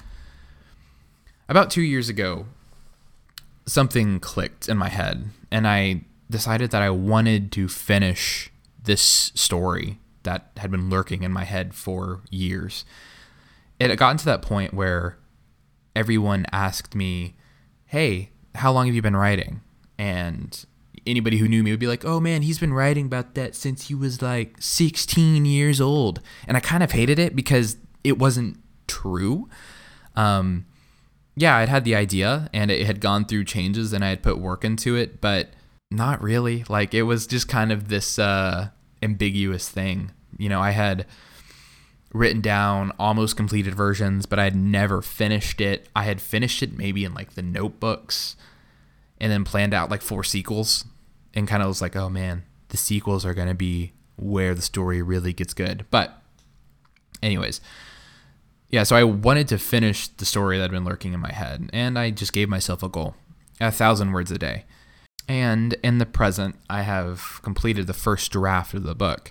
About 1.49 1.71
two 1.71 1.83
years 1.83 2.09
ago, 2.09 2.47
something 3.67 4.21
clicked 4.21 4.69
in 4.69 4.77
my 4.77 4.89
head, 4.89 5.25
and 5.51 5.67
I 5.67 6.03
decided 6.31 6.71
that 6.71 6.83
I 6.83 6.91
wanted 6.91 7.53
to 7.53 7.69
finish 7.69 8.51
this 8.83 9.03
story 9.35 9.99
that 10.23 10.51
had 10.57 10.71
been 10.71 10.89
lurking 10.89 11.23
in 11.23 11.33
my 11.33 11.45
head 11.45 11.75
for 11.75 12.23
years. 12.31 12.85
It 13.79 13.91
had 13.91 13.99
gotten 13.99 14.19
to 14.19 14.25
that 14.27 14.43
point 14.43 14.73
where 14.73 15.19
everyone 15.95 16.47
asked 16.53 16.95
me, 16.95 17.35
Hey, 17.87 18.31
how 18.55 18.73
long 18.73 18.87
have 18.87 18.95
you 18.95 19.03
been 19.03 19.17
writing? 19.17 19.61
And 19.99 20.65
anybody 21.07 21.39
who 21.39 21.49
knew 21.49 21.63
me 21.63 21.71
would 21.71 21.81
be 21.81 21.87
like, 21.87 22.05
"Oh 22.05 22.21
man, 22.21 22.43
he's 22.43 22.59
been 22.59 22.73
writing 22.73 23.07
about 23.07 23.35
that 23.35 23.55
since 23.55 23.89
he 23.89 23.95
was 23.95 24.23
like 24.23 24.57
16 24.61 25.45
years 25.45 25.81
old," 25.81 26.21
and 26.47 26.57
I 26.57 26.61
kind 26.61 26.83
of 26.83 26.93
hated 26.93 27.19
it 27.19 27.35
because 27.37 27.77
it 28.05 28.19
wasn't 28.19 28.59
true. 28.87 29.49
Um, 30.17 30.67
yeah, 31.35 31.57
I'd 31.57 31.69
had 31.69 31.85
the 31.85 31.95
idea 31.95 32.51
and 32.53 32.71
it 32.71 32.87
had 32.87 33.01
gone 33.01 33.25
through 33.25 33.45
changes 33.45 33.93
and 33.93 34.05
I 34.05 34.11
had 34.11 34.23
put 34.23 34.39
work 34.39 34.65
into 34.65 34.97
it, 34.97 35.21
but 35.21 35.51
not 35.91 36.23
really. 36.23 36.65
Like 36.69 36.95
it 36.95 37.03
was 37.03 37.27
just 37.27 37.49
kind 37.49 37.73
of 37.73 37.89
this 37.89 38.19
uh, 38.19 38.69
ambiguous 39.03 39.69
thing. 39.69 40.13
You 40.39 40.49
know, 40.49 40.61
I 40.61 40.71
had 40.71 41.07
written 42.13 42.43
down 42.43 42.93
almost 42.99 43.37
completed 43.37 43.75
versions, 43.75 44.27
but 44.27 44.39
I 44.39 44.45
had 44.45 44.57
never 44.57 45.01
finished 45.01 45.61
it. 45.61 45.89
I 45.97 46.05
had 46.05 46.21
finished 46.21 46.63
it 46.63 46.77
maybe 46.77 47.05
in 47.05 47.15
like 47.15 47.35
the 47.35 47.43
notebooks 47.43 48.37
and 49.19 49.33
then 49.33 49.45
planned 49.45 49.73
out 49.73 49.91
like 49.91 50.03
four 50.03 50.25
sequels 50.25 50.85
and 51.35 51.49
kind 51.49 51.63
of 51.63 51.69
was 51.69 51.81
like, 51.81 51.97
oh 51.97 52.11
man, 52.11 52.43
the 52.69 52.77
sequels 52.77 53.25
are 53.25 53.35
going 53.35 53.49
to 53.49 53.55
be 53.55 53.93
where 54.17 54.55
the 54.55 54.63
story 54.63 55.01
really 55.01 55.33
gets 55.33 55.55
good. 55.55 55.87
But, 55.91 56.21
anyways, 57.23 57.61
yeah, 58.73 58.83
so 58.85 58.97
I 58.97 59.05
wanted 59.05 59.49
to 59.49 59.59
finish 59.59 60.09
the 60.09 60.25
story 60.25 60.57
that 60.57 60.63
had 60.63 60.71
been 60.71 60.85
lurking 60.85 61.13
in 61.13 61.21
my 61.21 61.31
head, 61.31 61.69
and 61.75 61.99
I 61.99 62.11
just 62.11 62.33
gave 62.33 62.49
myself 62.49 62.83
a 62.83 62.89
goal 62.89 63.15
a 63.61 63.71
thousand 63.71 64.13
words 64.13 64.33
a 64.33 64.39
day. 64.39 64.65
And 65.29 65.75
in 65.85 65.99
the 65.99 66.07
present, 66.07 66.57
I 66.69 66.83
have 66.83 67.41
completed 67.43 67.87
the 67.87 67.93
first 67.93 68.33
draft 68.33 68.75
of 68.75 68.83
the 68.83 68.95
book. 68.95 69.31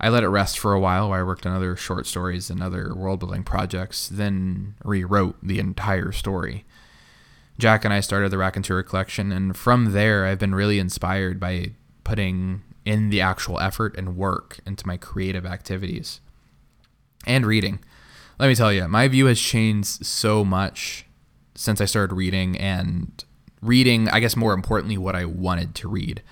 I 0.00 0.08
let 0.08 0.22
it 0.22 0.28
rest 0.28 0.58
for 0.58 0.72
a 0.72 0.80
while 0.80 1.10
while 1.10 1.20
I 1.20 1.24
worked 1.24 1.44
on 1.44 1.54
other 1.54 1.76
short 1.76 2.06
stories 2.06 2.48
and 2.48 2.62
other 2.62 2.94
world 2.94 3.20
building 3.20 3.42
projects, 3.42 4.08
then 4.08 4.76
rewrote 4.82 5.36
the 5.42 5.58
entire 5.58 6.12
story. 6.12 6.64
Jack 7.58 7.84
and 7.84 7.92
I 7.92 8.00
started 8.00 8.30
the 8.30 8.38
Raconteur 8.38 8.82
collection, 8.84 9.32
and 9.32 9.54
from 9.54 9.92
there, 9.92 10.24
I've 10.24 10.38
been 10.38 10.54
really 10.54 10.78
inspired 10.78 11.38
by 11.38 11.72
putting 12.04 12.62
in 12.86 13.10
the 13.10 13.20
actual 13.20 13.58
effort 13.58 13.94
and 13.98 14.16
work 14.16 14.60
into 14.64 14.86
my 14.86 14.96
creative 14.96 15.44
activities 15.44 16.20
and 17.26 17.44
reading. 17.44 17.80
Let 18.40 18.48
me 18.48 18.54
tell 18.54 18.72
you, 18.72 18.88
my 18.88 19.06
view 19.06 19.26
has 19.26 19.38
changed 19.38 20.06
so 20.06 20.46
much 20.46 21.04
since 21.54 21.78
I 21.78 21.84
started 21.84 22.14
reading, 22.14 22.56
and 22.56 23.22
reading, 23.60 24.08
I 24.08 24.18
guess 24.20 24.34
more 24.34 24.54
importantly, 24.54 24.96
what 24.96 25.14
I 25.14 25.26
wanted 25.26 25.74
to 25.74 25.88
read. 25.88 26.22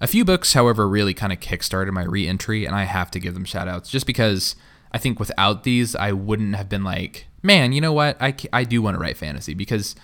A 0.00 0.06
few 0.06 0.24
books, 0.24 0.54
however, 0.54 0.88
really 0.88 1.12
kind 1.12 1.30
of 1.30 1.40
kickstarted 1.40 1.92
my 1.92 2.04
re 2.04 2.26
entry, 2.26 2.64
and 2.64 2.74
I 2.74 2.84
have 2.84 3.10
to 3.10 3.20
give 3.20 3.34
them 3.34 3.44
shout 3.44 3.68
outs 3.68 3.90
just 3.90 4.06
because 4.06 4.56
I 4.92 4.98
think 4.98 5.20
without 5.20 5.64
these, 5.64 5.94
I 5.94 6.12
wouldn't 6.12 6.56
have 6.56 6.70
been 6.70 6.84
like, 6.84 7.26
man, 7.42 7.72
you 7.72 7.82
know 7.82 7.92
what? 7.92 8.16
I, 8.18 8.34
I 8.50 8.64
do 8.64 8.80
want 8.80 8.94
to 8.94 8.98
write 8.98 9.18
fantasy 9.18 9.52
because 9.52 9.94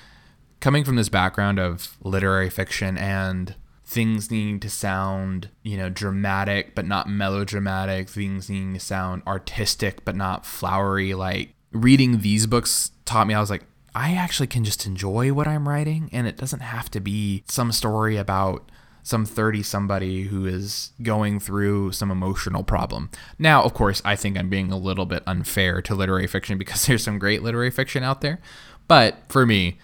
coming 0.61 0.85
from 0.85 0.97
this 0.97 1.09
background 1.09 1.59
of 1.59 1.97
literary 2.03 2.51
fiction 2.51 2.99
and 2.99 3.55
things 3.89 4.31
needing 4.31 4.61
to 4.61 4.69
sound, 4.69 5.49
you 5.63 5.79
know, 5.79 5.89
dramatic 5.89 6.75
but 6.75 6.87
not 6.87 7.09
melodramatic, 7.09 8.11
things 8.11 8.51
needing 8.51 8.75
to 8.75 8.81
sound 8.81 9.23
artistic 9.27 10.05
but 10.05 10.15
not 10.15 10.45
flowery, 10.45 11.15
like 11.15 11.55
reading 11.73 12.21
these 12.21 12.47
books 12.47 12.91
taught 13.07 13.27
me 13.27 13.35
I 13.35 13.41
was 13.41 13.51
like 13.51 13.65
I 13.95 14.15
actually 14.15 14.47
can 14.47 14.63
just 14.63 14.85
enjoy 14.85 15.33
what 15.33 15.49
I'm 15.49 15.67
writing 15.67 16.11
and 16.13 16.27
it 16.27 16.37
doesn't 16.37 16.61
have 16.61 16.91
to 16.91 17.01
be 17.01 17.45
some 17.49 17.73
story 17.73 18.19
about 18.19 18.71
some 19.03 19.25
30 19.25 19.63
somebody 19.63 20.25
who 20.25 20.45
is 20.45 20.93
going 21.03 21.41
through 21.41 21.93
some 21.93 22.11
emotional 22.11 22.63
problem. 22.63 23.09
Now, 23.39 23.63
of 23.63 23.73
course, 23.73 24.03
I 24.05 24.17
think 24.17 24.37
I'm 24.37 24.51
being 24.51 24.71
a 24.71 24.77
little 24.77 25.07
bit 25.07 25.23
unfair 25.27 25.81
to 25.83 25.95
literary 25.95 26.27
fiction 26.27 26.59
because 26.59 26.85
there's 26.87 27.05
some 27.05 27.19
great 27.19 27.43
literary 27.43 27.71
fiction 27.71 28.05
out 28.05 28.21
there. 28.21 28.39
But 28.87 29.23
for 29.31 29.47
me, 29.47 29.79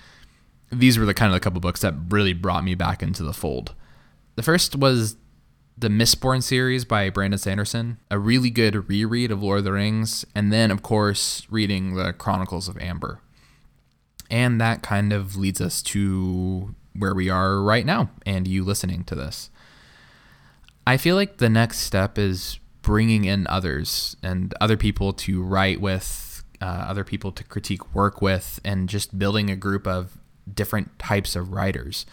these 0.71 0.99
were 0.99 1.07
the 1.07 1.15
kind 1.15 1.33
of 1.33 1.35
the 1.35 1.41
couple 1.41 1.61
books 1.61 1.81
that 1.81 1.95
really 2.11 2.35
brought 2.35 2.65
me 2.65 2.75
back 2.75 3.03
into 3.03 3.23
the 3.23 3.33
fold. 3.33 3.75
The 4.37 4.43
first 4.43 4.76
was 4.76 5.17
the 5.76 5.88
Mistborn 5.88 6.43
series 6.43 6.85
by 6.85 7.11
Brandon 7.11 7.38
Sanderson, 7.38 7.99
a 8.11 8.19
really 8.19 8.50
good 8.50 8.88
reread 8.88 9.31
of 9.31 9.43
Lord 9.43 9.59
of 9.59 9.64
the 9.64 9.73
Rings, 9.73 10.25
and 10.35 10.53
then, 10.53 10.71
of 10.71 10.83
course, 10.83 11.47
reading 11.50 11.95
the 11.95 12.12
Chronicles 12.12 12.69
of 12.69 12.79
Amber. 12.79 13.21
And 14.31 14.61
that 14.61 14.83
kind 14.83 15.12
of 15.12 15.37
leads 15.37 15.61
us 15.61 15.83
to 15.83 16.75
where 16.97 17.14
we 17.14 17.29
are 17.29 17.61
right 17.61 17.85
now 17.85 18.11
and 18.25 18.47
you 18.47 18.64
listening 18.64 19.05
to 19.05 19.14
this. 19.14 19.50
I 20.87 20.97
feel 20.97 21.17
like 21.17 21.38
the 21.38 21.49
next 21.49 21.79
step 21.81 22.19
is 22.19 22.59
bringing 22.83 23.25
in 23.25 23.47
others 23.49 24.17
and 24.23 24.55
other 24.61 24.76
people 24.76 25.12
to 25.12 25.43
write 25.43 25.81
with, 25.81 26.45
uh, 26.61 26.64
other 26.64 27.05
people 27.05 27.33
to 27.33 27.45
critique 27.45 27.95
work 27.95 28.21
with, 28.23 28.61
and 28.64 28.88
just 28.88 29.19
building 29.19 29.50
a 29.50 29.57
group 29.57 29.87
of 29.87 30.19
different 30.53 30.99
types 30.99 31.35
of 31.37 31.53
writers. 31.53 32.07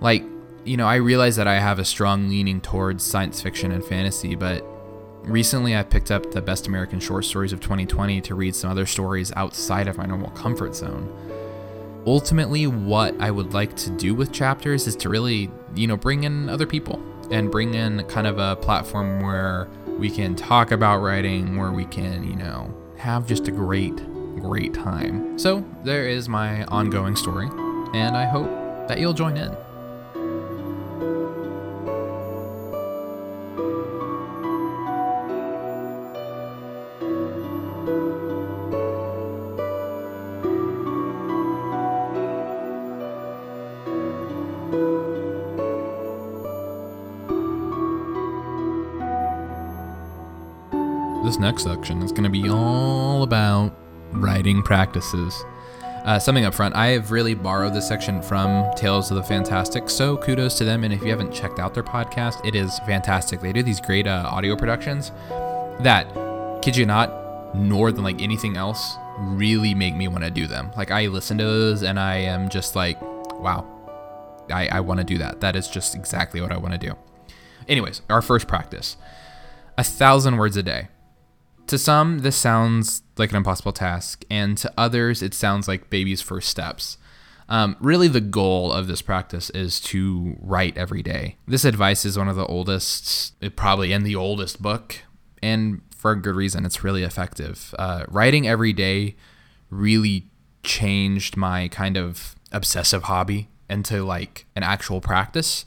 Like, 0.00 0.24
you 0.68 0.76
know, 0.76 0.86
I 0.86 0.96
realize 0.96 1.36
that 1.36 1.48
I 1.48 1.58
have 1.58 1.78
a 1.78 1.84
strong 1.84 2.28
leaning 2.28 2.60
towards 2.60 3.02
science 3.02 3.40
fiction 3.40 3.72
and 3.72 3.82
fantasy, 3.82 4.34
but 4.34 4.62
recently 5.22 5.74
I 5.74 5.82
picked 5.82 6.10
up 6.10 6.30
the 6.30 6.42
Best 6.42 6.66
American 6.66 7.00
Short 7.00 7.24
Stories 7.24 7.54
of 7.54 7.60
2020 7.60 8.20
to 8.20 8.34
read 8.34 8.54
some 8.54 8.70
other 8.70 8.84
stories 8.84 9.32
outside 9.34 9.88
of 9.88 9.96
my 9.96 10.04
normal 10.04 10.30
comfort 10.30 10.74
zone. 10.74 11.10
Ultimately, 12.06 12.66
what 12.66 13.18
I 13.18 13.30
would 13.30 13.54
like 13.54 13.76
to 13.76 13.90
do 13.90 14.14
with 14.14 14.30
chapters 14.30 14.86
is 14.86 14.94
to 14.96 15.08
really, 15.08 15.50
you 15.74 15.86
know, 15.86 15.96
bring 15.96 16.24
in 16.24 16.50
other 16.50 16.66
people 16.66 17.02
and 17.30 17.50
bring 17.50 17.72
in 17.72 18.04
kind 18.04 18.26
of 18.26 18.38
a 18.38 18.56
platform 18.56 19.20
where 19.22 19.68
we 19.98 20.10
can 20.10 20.36
talk 20.36 20.70
about 20.70 20.98
writing, 20.98 21.56
where 21.56 21.72
we 21.72 21.86
can, 21.86 22.24
you 22.24 22.36
know, 22.36 22.72
have 22.98 23.26
just 23.26 23.48
a 23.48 23.50
great 23.50 23.96
great 24.38 24.72
time. 24.72 25.36
So, 25.36 25.64
there 25.82 26.06
is 26.08 26.28
my 26.28 26.64
ongoing 26.66 27.16
story, 27.16 27.48
and 27.92 28.16
I 28.16 28.24
hope 28.24 28.48
that 28.86 29.00
you'll 29.00 29.12
join 29.12 29.36
in. 29.36 29.56
Section 51.58 52.02
is 52.02 52.12
going 52.12 52.24
to 52.24 52.30
be 52.30 52.48
all 52.48 53.22
about 53.22 53.76
writing 54.12 54.62
practices. 54.62 55.44
Uh, 56.04 56.18
something 56.18 56.44
up 56.44 56.54
front, 56.54 56.74
I 56.74 56.88
have 56.88 57.10
really 57.10 57.34
borrowed 57.34 57.74
this 57.74 57.86
section 57.86 58.22
from 58.22 58.72
Tales 58.74 59.10
of 59.10 59.16
the 59.16 59.22
Fantastic, 59.22 59.90
so 59.90 60.16
kudos 60.16 60.56
to 60.58 60.64
them. 60.64 60.84
And 60.84 60.94
if 60.94 61.02
you 61.02 61.10
haven't 61.10 61.32
checked 61.32 61.58
out 61.58 61.74
their 61.74 61.82
podcast, 61.82 62.44
it 62.46 62.54
is 62.54 62.78
fantastic. 62.80 63.40
They 63.40 63.52
do 63.52 63.62
these 63.62 63.80
great 63.80 64.06
uh, 64.06 64.28
audio 64.30 64.56
productions 64.56 65.10
that, 65.80 66.06
kid 66.62 66.76
you 66.76 66.86
not, 66.86 67.54
more 67.54 67.92
than 67.92 68.04
like 68.04 68.22
anything 68.22 68.56
else, 68.56 68.96
really 69.18 69.74
make 69.74 69.96
me 69.96 70.08
want 70.08 70.24
to 70.24 70.30
do 70.30 70.46
them. 70.46 70.70
Like 70.76 70.90
I 70.90 71.08
listen 71.08 71.36
to 71.38 71.44
those 71.44 71.82
and 71.82 71.98
I 71.98 72.16
am 72.16 72.48
just 72.48 72.76
like, 72.76 73.00
wow, 73.02 73.66
I, 74.50 74.68
I 74.68 74.80
want 74.80 74.98
to 74.98 75.04
do 75.04 75.18
that. 75.18 75.40
That 75.40 75.56
is 75.56 75.68
just 75.68 75.94
exactly 75.94 76.40
what 76.40 76.52
I 76.52 76.56
want 76.56 76.72
to 76.72 76.78
do. 76.78 76.94
Anyways, 77.68 78.02
our 78.08 78.22
first 78.22 78.46
practice 78.46 78.96
a 79.76 79.84
thousand 79.84 80.36
words 80.36 80.56
a 80.56 80.62
day. 80.62 80.88
To 81.68 81.76
some, 81.76 82.20
this 82.20 82.36
sounds 82.36 83.02
like 83.18 83.30
an 83.30 83.36
impossible 83.36 83.72
task, 83.72 84.24
and 84.30 84.56
to 84.56 84.72
others, 84.78 85.22
it 85.22 85.34
sounds 85.34 85.68
like 85.68 85.90
baby's 85.90 86.22
first 86.22 86.48
steps. 86.48 86.96
Um, 87.50 87.76
really, 87.78 88.08
the 88.08 88.22
goal 88.22 88.72
of 88.72 88.86
this 88.86 89.02
practice 89.02 89.50
is 89.50 89.78
to 89.80 90.36
write 90.40 90.78
every 90.78 91.02
day. 91.02 91.36
This 91.46 91.66
advice 91.66 92.06
is 92.06 92.16
one 92.16 92.28
of 92.28 92.36
the 92.36 92.46
oldest, 92.46 93.34
probably 93.54 93.92
in 93.92 94.02
the 94.02 94.16
oldest 94.16 94.62
book, 94.62 94.96
and 95.42 95.82
for 95.94 96.12
a 96.12 96.20
good 96.20 96.34
reason. 96.34 96.64
It's 96.64 96.82
really 96.82 97.02
effective. 97.02 97.74
Uh, 97.78 98.04
writing 98.08 98.48
every 98.48 98.72
day 98.72 99.16
really 99.68 100.26
changed 100.62 101.36
my 101.36 101.68
kind 101.68 101.98
of 101.98 102.34
obsessive 102.50 103.04
hobby 103.04 103.48
into 103.68 104.04
like 104.04 104.46
an 104.56 104.62
actual 104.62 105.02
practice, 105.02 105.66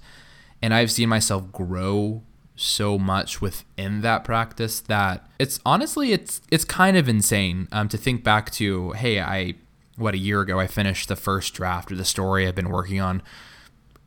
and 0.64 0.74
I've 0.74 0.92
seen 0.92 1.10
myself 1.10 1.52
grow 1.52 2.24
so 2.62 2.98
much 2.98 3.42
within 3.42 4.02
that 4.02 4.24
practice 4.24 4.80
that 4.82 5.28
it's 5.40 5.60
honestly 5.66 6.12
it's 6.12 6.42
it's 6.52 6.64
kind 6.64 6.96
of 6.96 7.10
insane 7.10 7.68
um, 7.72 7.88
to 7.90 7.98
think 7.98 8.24
back 8.24 8.52
to 8.52 8.92
hey 8.92 9.20
I 9.20 9.56
what 9.98 10.14
a 10.14 10.18
year 10.18 10.42
ago 10.42 10.60
I 10.60 10.68
finished 10.68 11.08
the 11.08 11.16
first 11.16 11.54
draft 11.54 11.92
of 11.92 11.98
the 11.98 12.06
story 12.06 12.48
I've 12.48 12.56
been 12.56 12.70
working 12.70 13.00
on 13.00 13.22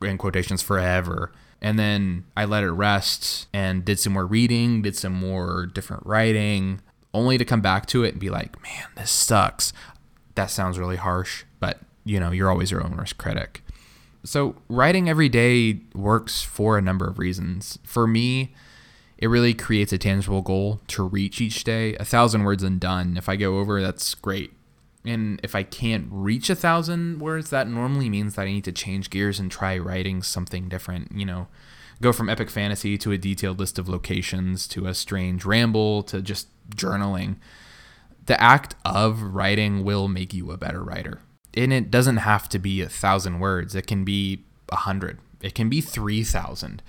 in 0.02 0.18
quotations 0.18 0.62
forever. 0.62 1.32
And 1.61 1.78
then 1.78 2.25
I 2.37 2.44
let 2.44 2.62
it 2.62 2.70
rest 2.70 3.49
and 3.52 3.84
did 3.84 3.99
some 3.99 4.12
more 4.12 4.26
reading 4.26 4.82
did 4.82 4.96
some 4.96 5.14
more 5.14 5.66
different 5.66 6.04
writing 6.06 6.80
only 7.12 7.38
to 7.38 7.44
come 7.44 7.61
back 7.61 7.87
to 7.87 8.04
it 8.04 8.12
and 8.12 8.20
be 8.20 8.30
like 8.30 8.62
man 8.62 8.87
this 8.96 9.11
sucks. 9.11 9.73
That 10.37 10.50
sounds 10.50 10.78
really 10.78 10.96
harsh 10.96 11.44
but 11.58 11.80
you 12.04 12.20
know 12.20 12.30
you're 12.30 12.50
always 12.50 12.70
your 12.70 12.84
own 12.84 12.96
worst 12.96 13.18
critic 13.18 13.63
so, 14.25 14.57
writing 14.69 15.09
every 15.09 15.28
day 15.28 15.81
works 15.95 16.43
for 16.43 16.78
a 16.78 16.83
number 16.83 17.07
of 17.07 17.19
reasons. 17.19 17.78
For 17.85 18.07
me, 18.07 18.54
it 19.19 19.26
really 19.28 19.52
creates 19.52 19.93
a 19.93 19.99
tangible 19.99 20.40
goal 20.40 20.81
to 20.88 21.07
reach 21.07 21.43
each 21.43 21.62
day. 21.62 21.95
A 21.97 22.07
thousand 22.07 22.45
words 22.45 22.62
and 22.62 22.81
done. 22.81 23.19
If 23.19 23.28
I 23.28 23.37
go 23.37 23.59
over, 23.59 23.83
that's 23.83 24.14
great. 24.14 24.52
And 25.04 25.38
if 25.43 25.54
I 25.54 25.62
can't 25.62 26.09
reach 26.11 26.49
a 26.49 26.54
thousand 26.54 27.21
words, 27.21 27.50
that 27.50 27.69
normally 27.69 28.09
means 28.09 28.35
that 28.35 28.43
I 28.43 28.52
need 28.52 28.64
to 28.64 28.73
change 28.73 29.11
gears 29.11 29.38
and 29.38 29.50
try 29.50 29.76
writing 29.76 30.23
something 30.23 30.71
different. 30.71 31.12
You 31.12 31.26
know, 31.26 31.49
go 32.00 32.11
from 32.11 32.31
epic 32.31 32.49
fantasy 32.49 32.97
to 32.99 33.12
a 33.12 33.19
detailed 33.19 33.59
list 33.59 33.78
of 33.78 33.90
locations 33.90 34.66
to 34.69 34.87
a 34.87 34.95
strange 34.95 35.45
ramble 35.45 36.02
to 36.04 36.23
just 36.23 36.49
journaling. 36.71 37.37
The 38.25 38.40
act 38.40 38.75
of 38.87 39.21
writing 39.21 39.85
will 39.85 40.09
make 40.09 40.33
you 40.33 40.50
a 40.50 40.57
better 40.57 40.83
writer 40.83 41.21
and 41.56 41.73
it 41.73 41.90
doesn't 41.90 42.18
have 42.18 42.49
to 42.50 42.58
be 42.58 42.80
a 42.80 42.88
thousand 42.88 43.40
words. 43.40 43.75
It 43.75 43.87
can 43.87 44.04
be 44.04 44.44
a 44.70 44.76
hundred. 44.76 45.18
It 45.40 45.54
can 45.54 45.68
be 45.68 45.80
three 45.80 46.25
thousand. 46.25 46.82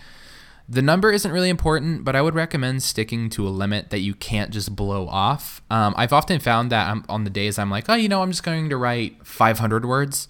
The 0.67 0.81
number 0.81 1.11
isn't 1.11 1.31
really 1.31 1.49
important, 1.49 2.03
but 2.03 2.15
I 2.15 2.23
would 2.23 2.33
recommend 2.33 2.81
sticking 2.81 3.29
to 3.31 3.47
a 3.47 3.49
limit 3.49 3.91
that 3.91 3.99
you 3.99 4.15
can't 4.15 4.49
just 4.49 4.75
blow 4.75 5.07
off. 5.07 5.61
Um, 5.69 5.93
I've 5.95 6.11
often 6.11 6.39
found 6.39 6.71
that 6.71 6.89
I'm, 6.89 7.05
on 7.07 7.23
the 7.23 7.29
days 7.29 7.59
I'm 7.59 7.69
like, 7.69 7.85
oh, 7.87 7.93
you 7.93 8.09
know, 8.09 8.23
I'm 8.23 8.31
just 8.31 8.43
going 8.43 8.69
to 8.69 8.77
write 8.77 9.23
500 9.27 9.85
words, 9.85 10.27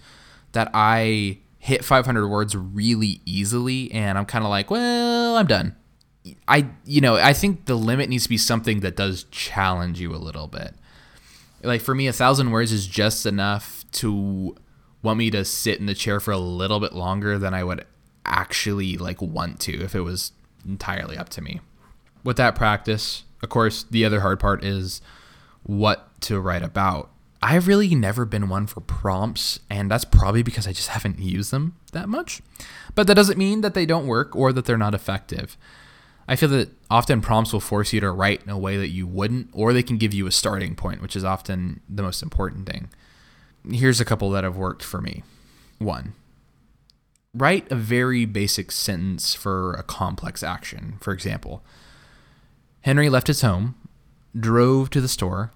that 0.51 0.69
I 0.73 1.37
hit 1.57 1.85
500 1.85 2.27
words 2.27 2.53
really 2.53 3.21
easily, 3.25 3.89
and 3.93 4.17
I'm 4.17 4.25
kind 4.25 4.43
of 4.43 4.49
like, 4.49 4.69
well, 4.69 5.37
I'm 5.37 5.47
done. 5.47 5.73
I, 6.49 6.67
you 6.85 6.99
know, 6.99 7.15
I 7.15 7.31
think 7.31 7.65
the 7.65 7.75
limit 7.75 8.09
needs 8.09 8.23
to 8.23 8.29
be 8.29 8.37
something 8.37 8.81
that 8.81 8.97
does 8.97 9.23
challenge 9.31 10.01
you 10.01 10.13
a 10.13 10.17
little 10.17 10.47
bit. 10.47 10.73
Like 11.63 11.79
for 11.79 11.95
me, 11.95 12.07
a 12.07 12.13
thousand 12.13 12.51
words 12.51 12.73
is 12.73 12.87
just 12.87 13.25
enough 13.25 13.84
to 13.95 14.55
want 15.01 15.19
me 15.19 15.29
to 15.31 15.45
sit 15.45 15.79
in 15.79 15.85
the 15.85 15.93
chair 15.93 16.19
for 16.19 16.31
a 16.31 16.37
little 16.37 16.79
bit 16.79 16.93
longer 16.93 17.37
than 17.37 17.53
I 17.53 17.63
would 17.63 17.85
actually 18.25 18.97
like 18.97 19.21
want 19.21 19.59
to 19.61 19.83
if 19.83 19.95
it 19.95 20.01
was 20.01 20.31
entirely 20.67 21.17
up 21.17 21.29
to 21.29 21.41
me. 21.41 21.61
With 22.23 22.37
that 22.37 22.55
practice, 22.55 23.23
of 23.41 23.49
course, 23.49 23.83
the 23.83 24.03
other 24.03 24.21
hard 24.21 24.39
part 24.39 24.63
is 24.63 25.01
what 25.63 26.19
to 26.21 26.39
write 26.39 26.63
about. 26.63 27.11
I've 27.41 27.67
really 27.67 27.93
never 27.93 28.25
been 28.25 28.49
one 28.49 28.65
for 28.65 28.81
prompts, 28.81 29.59
and 29.69 29.91
that's 29.91 30.05
probably 30.05 30.41
because 30.41 30.65
I 30.65 30.73
just 30.73 30.89
haven't 30.89 31.19
used 31.19 31.51
them 31.51 31.75
that 31.91 32.09
much. 32.09 32.41
But 32.95 33.05
that 33.05 33.13
doesn't 33.13 33.37
mean 33.37 33.61
that 33.61 33.75
they 33.75 33.85
don't 33.85 34.07
work 34.07 34.35
or 34.35 34.51
that 34.51 34.65
they're 34.65 34.77
not 34.77 34.95
effective. 34.95 35.55
I 36.27 36.35
feel 36.35 36.49
that 36.49 36.71
often 36.89 37.21
prompts 37.21 37.53
will 37.53 37.59
force 37.59 37.93
you 37.93 37.99
to 37.99 38.09
write 38.09 38.41
in 38.43 38.49
a 38.49 38.57
way 38.57 38.77
that 38.77 38.89
you 38.89 39.05
wouldn't, 39.05 39.49
or 39.53 39.73
they 39.73 39.83
can 39.83 39.97
give 39.97 40.11
you 40.11 40.25
a 40.25 40.31
starting 40.31 40.75
point, 40.75 41.03
which 41.03 41.15
is 41.15 41.23
often 41.23 41.81
the 41.87 42.01
most 42.01 42.23
important 42.23 42.67
thing 42.67 42.89
here's 43.71 43.99
a 43.99 44.05
couple 44.05 44.29
that 44.31 44.43
have 44.43 44.57
worked 44.57 44.83
for 44.83 45.01
me. 45.01 45.23
One, 45.79 46.13
write 47.33 47.71
a 47.71 47.75
very 47.75 48.25
basic 48.25 48.71
sentence 48.71 49.35
for 49.35 49.73
a 49.73 49.83
complex 49.83 50.43
action. 50.43 50.97
For 51.01 51.13
example, 51.13 51.63
Henry 52.81 53.09
left 53.09 53.27
his 53.27 53.41
home, 53.41 53.75
drove 54.37 54.89
to 54.91 55.01
the 55.01 55.07
store, 55.07 55.51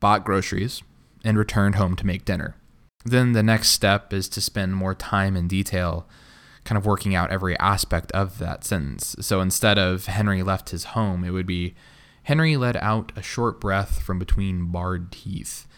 bought 0.00 0.24
groceries, 0.24 0.82
and 1.24 1.38
returned 1.38 1.74
home 1.74 1.96
to 1.96 2.06
make 2.06 2.24
dinner. 2.24 2.56
Then 3.04 3.32
the 3.32 3.42
next 3.42 3.70
step 3.70 4.12
is 4.12 4.28
to 4.30 4.40
spend 4.40 4.74
more 4.74 4.94
time 4.94 5.36
in 5.36 5.48
detail 5.48 6.08
kind 6.64 6.76
of 6.76 6.84
working 6.84 7.14
out 7.14 7.30
every 7.30 7.56
aspect 7.58 8.10
of 8.12 8.38
that 8.38 8.64
sentence. 8.64 9.14
So 9.20 9.40
instead 9.40 9.78
of 9.78 10.06
Henry 10.06 10.42
left 10.42 10.70
his 10.70 10.84
home, 10.84 11.24
it 11.24 11.30
would 11.30 11.46
be 11.46 11.74
Henry 12.24 12.56
let 12.56 12.76
out 12.76 13.12
a 13.14 13.22
short 13.22 13.60
breath 13.60 14.02
from 14.02 14.18
between 14.18 14.72
barred 14.72 15.12
teeth. 15.12 15.68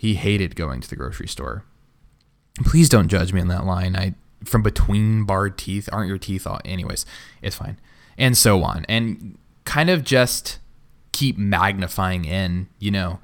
He 0.00 0.14
hated 0.14 0.56
going 0.56 0.80
to 0.80 0.88
the 0.88 0.96
grocery 0.96 1.28
store. 1.28 1.62
Please 2.64 2.88
don't 2.88 3.08
judge 3.08 3.34
me 3.34 3.40
on 3.42 3.48
that 3.48 3.66
line. 3.66 3.94
I 3.94 4.14
from 4.44 4.62
between 4.62 5.24
barred 5.24 5.58
teeth 5.58 5.90
aren't 5.92 6.08
your 6.08 6.16
teeth 6.16 6.46
all 6.46 6.58
anyways 6.64 7.04
it's 7.42 7.56
fine 7.56 7.78
and 8.16 8.38
so 8.38 8.62
on 8.62 8.86
and 8.88 9.36
kind 9.66 9.90
of 9.90 10.02
just 10.02 10.58
keep 11.12 11.36
magnifying 11.36 12.24
in 12.24 12.66
you 12.78 12.90
know 12.90 13.20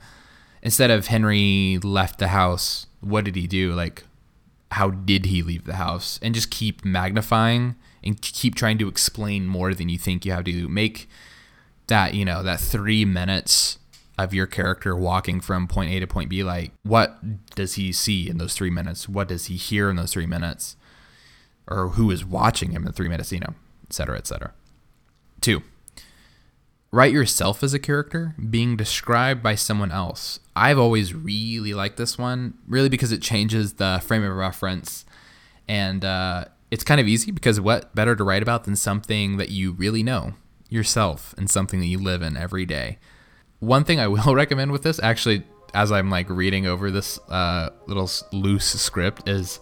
instead 0.63 0.91
of 0.91 1.07
henry 1.07 1.79
left 1.83 2.19
the 2.19 2.29
house 2.29 2.87
what 3.01 3.25
did 3.25 3.35
he 3.35 3.47
do 3.47 3.73
like 3.73 4.05
how 4.73 4.91
did 4.91 5.25
he 5.25 5.43
leave 5.43 5.65
the 5.65 5.77
house 5.77 6.21
and 6.21 6.35
just 6.35 6.51
keep 6.51 6.85
magnifying 6.85 7.75
and 8.05 8.21
keep 8.21 8.55
trying 8.55 8.77
to 8.77 8.87
explain 8.87 9.47
more 9.47 9.73
than 9.73 9.89
you 9.89 9.97
think 9.97 10.27
you 10.27 10.33
have 10.33 10.45
to 10.45 10.69
make 10.69 11.09
that 11.87 12.13
you 12.13 12.27
know 12.27 12.43
that 12.43 12.61
three 12.61 13.07
minutes 13.07 13.79
of 14.19 14.33
your 14.33 14.47
character 14.47 14.97
walking 14.97 15.41
from 15.41 15.69
point 15.69 15.91
A 15.91 16.01
to 16.01 16.07
point 16.07 16.31
B, 16.31 16.43
like 16.43 16.73
what 16.83 17.19
does 17.55 17.75
he 17.75 17.93
see 17.93 18.29
in 18.29 18.39
those 18.39 18.55
three 18.55 18.71
minutes? 18.71 19.09
What 19.09 19.29
does 19.29 19.47
he 19.47 19.57
hear 19.57 19.91
in 19.91 19.97
those 19.97 20.13
three 20.13 20.27
minutes? 20.27 20.77
Or 21.69 21.91
who 21.91 22.11
is 22.11 22.25
watching 22.25 22.71
him 22.71 22.87
in 22.87 22.93
three 22.93 23.09
minutes, 23.09 23.33
you 23.33 23.41
know, 23.41 23.55
et 23.85 23.93
cetera, 23.93 24.17
et 24.17 24.27
cetera. 24.27 24.53
Two, 25.41 25.63
write 26.91 27.13
yourself 27.13 27.63
as 27.63 27.75
a 27.75 27.79
character 27.79 28.35
being 28.49 28.77
described 28.77 29.43
by 29.43 29.55
someone 29.55 29.91
else. 29.91 30.41
I've 30.55 30.79
always 30.79 31.13
really 31.13 31.75
liked 31.75 31.97
this 31.97 32.17
one, 32.17 32.55
really 32.67 32.89
because 32.89 33.13
it 33.13 33.21
changes 33.21 33.75
the 33.75 34.01
frame 34.05 34.23
of 34.23 34.35
reference. 34.35 35.05
And 35.69 36.05
uh, 36.05 36.47
it's 36.71 36.85
kind 36.85 37.01
of 37.01 37.09
easy 37.09 37.33
because 37.33 37.61
what 37.61 37.95
better 37.95 38.17
to 38.17 38.25
write 38.25 38.43
about 38.43 38.65
than 38.65 38.77
something 38.77 39.37
that 39.37 39.51
you 39.51 39.73
really 39.73 40.03
know 40.03 40.35
yourself 40.69 41.35
and 41.37 41.51
something 41.51 41.81
that 41.81 41.87
you 41.87 41.99
live 41.99 42.23
in 42.23 42.37
every 42.37 42.65
day 42.65 42.99
one 43.61 43.85
thing 43.85 44.01
I 44.01 44.09
will 44.09 44.35
recommend 44.35 44.73
with 44.73 44.83
this, 44.83 45.01
actually, 45.03 45.45
as 45.75 45.93
I'm 45.93 46.11
like 46.11 46.29
reading 46.31 46.67
over 46.67 46.91
this 46.91 47.19
uh, 47.29 47.71
little 47.87 48.11
loose 48.33 48.81
script, 48.81 49.29
is 49.29 49.61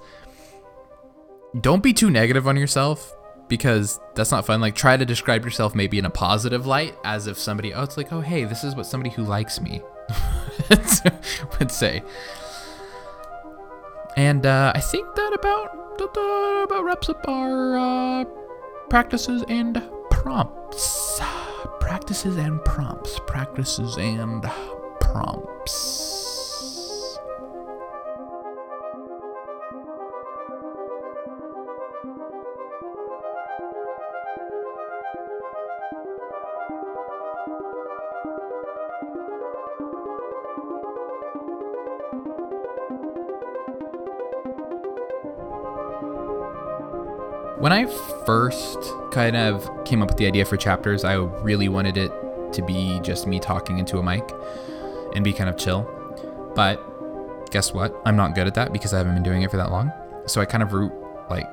don't 1.60 1.82
be 1.82 1.92
too 1.92 2.10
negative 2.10 2.48
on 2.48 2.56
yourself 2.56 3.14
because 3.48 4.00
that's 4.14 4.30
not 4.30 4.46
fun. 4.46 4.60
Like, 4.60 4.74
try 4.74 4.96
to 4.96 5.04
describe 5.04 5.44
yourself 5.44 5.74
maybe 5.74 5.98
in 5.98 6.04
a 6.04 6.10
positive 6.10 6.66
light, 6.66 6.96
as 7.04 7.26
if 7.26 7.38
somebody, 7.38 7.74
oh, 7.74 7.82
it's 7.82 7.96
like, 7.96 8.12
oh, 8.12 8.20
hey, 8.20 8.44
this 8.44 8.64
is 8.64 8.74
what 8.74 8.86
somebody 8.86 9.10
who 9.10 9.22
likes 9.22 9.60
me 9.60 9.82
would 11.58 11.70
say. 11.70 12.02
And 14.16 14.46
uh, 14.46 14.72
I 14.74 14.80
think 14.80 15.14
that 15.16 15.32
about 15.34 15.70
about 16.64 16.84
wraps 16.84 17.08
up 17.08 17.24
our 17.28 17.78
uh, 17.78 18.24
practices 18.88 19.44
and 19.48 19.82
prompts 20.10 21.20
practices 21.84 22.38
and 22.38 22.64
prompts. 22.64 23.20
Practices 23.26 23.98
and 23.98 24.42
prompts. 25.00 26.23
When 47.56 47.72
I 47.72 47.86
first 48.26 48.78
kind 49.12 49.36
of 49.36 49.84
came 49.84 50.02
up 50.02 50.08
with 50.08 50.18
the 50.18 50.26
idea 50.26 50.44
for 50.44 50.56
chapters, 50.56 51.04
I 51.04 51.14
really 51.14 51.68
wanted 51.68 51.96
it 51.96 52.10
to 52.52 52.62
be 52.62 52.98
just 53.00 53.28
me 53.28 53.38
talking 53.38 53.78
into 53.78 53.98
a 53.98 54.02
mic 54.02 54.28
and 55.14 55.22
be 55.22 55.32
kind 55.32 55.48
of 55.48 55.56
chill. 55.56 55.88
But 56.56 56.82
guess 57.52 57.72
what? 57.72 57.94
I'm 58.04 58.16
not 58.16 58.34
good 58.34 58.48
at 58.48 58.54
that 58.54 58.72
because 58.72 58.92
I 58.92 58.98
haven't 58.98 59.14
been 59.14 59.22
doing 59.22 59.42
it 59.42 59.52
for 59.52 59.56
that 59.56 59.70
long. 59.70 59.92
So 60.26 60.40
I 60.40 60.46
kind 60.46 60.64
of 60.64 60.72
wrote, 60.72 60.92
like 61.30 61.48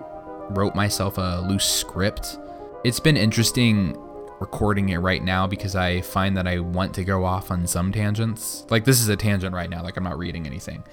wrote 0.49 0.73
myself 0.73 1.19
a 1.19 1.45
loose 1.47 1.65
script. 1.65 2.39
It's 2.83 2.99
been 2.99 3.15
interesting 3.15 3.95
recording 4.39 4.89
it 4.89 4.97
right 4.97 5.23
now 5.23 5.45
because 5.45 5.75
I 5.75 6.01
find 6.01 6.35
that 6.35 6.47
I 6.47 6.59
want 6.59 6.95
to 6.95 7.03
go 7.03 7.25
off 7.25 7.51
on 7.51 7.67
some 7.67 7.91
tangents. 7.91 8.65
Like 8.71 8.85
this 8.85 9.01
is 9.01 9.07
a 9.07 9.15
tangent 9.15 9.53
right 9.53 9.69
now, 9.69 9.83
like 9.83 9.97
I'm 9.97 10.03
not 10.03 10.17
reading 10.17 10.47
anything. 10.47 10.83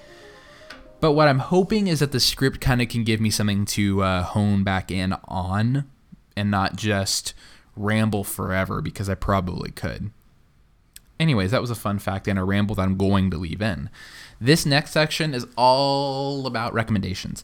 But 0.99 1.13
what 1.13 1.27
I'm 1.27 1.39
hoping 1.39 1.87
is 1.87 1.99
that 1.99 2.11
the 2.11 2.19
script 2.19 2.59
kind 2.59 2.81
of 2.81 2.89
can 2.89 3.03
give 3.03 3.21
me 3.21 3.29
something 3.29 3.65
to 3.65 4.03
uh, 4.03 4.23
hone 4.23 4.63
back 4.63 4.91
in 4.91 5.13
on 5.25 5.89
and 6.35 6.51
not 6.51 6.75
just 6.75 7.33
ramble 7.75 8.23
forever 8.23 8.81
because 8.81 9.09
I 9.09 9.15
probably 9.15 9.71
could. 9.71 10.11
Anyways, 11.19 11.51
that 11.51 11.61
was 11.61 11.69
a 11.69 11.75
fun 11.75 11.99
fact 11.99 12.27
and 12.27 12.39
a 12.39 12.43
ramble 12.43 12.75
that 12.75 12.83
I'm 12.83 12.97
going 12.97 13.29
to 13.31 13.37
leave 13.37 13.61
in. 13.61 13.89
This 14.39 14.65
next 14.65 14.91
section 14.91 15.33
is 15.33 15.47
all 15.57 16.47
about 16.47 16.73
recommendations. 16.73 17.43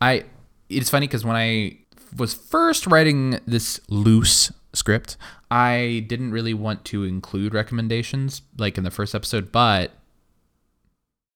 I 0.00 0.24
it's 0.68 0.90
funny 0.90 1.06
because 1.06 1.24
when 1.24 1.36
I 1.36 1.78
was 2.16 2.34
first 2.34 2.86
writing 2.86 3.38
this 3.46 3.80
loose 3.88 4.52
script, 4.72 5.16
I 5.50 6.04
didn't 6.08 6.32
really 6.32 6.54
want 6.54 6.84
to 6.86 7.04
include 7.04 7.54
recommendations 7.54 8.42
like 8.58 8.78
in 8.78 8.84
the 8.84 8.90
first 8.90 9.14
episode, 9.14 9.52
but 9.52 9.92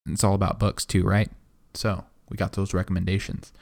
it's 0.09 0.25
all 0.25 0.35
about 0.35 0.59
books 0.59 0.85
too, 0.85 1.05
right? 1.05 1.31
So 1.77 2.05
we 2.29 2.37
got 2.37 2.53
those 2.53 2.75
recommendations. 2.75 3.53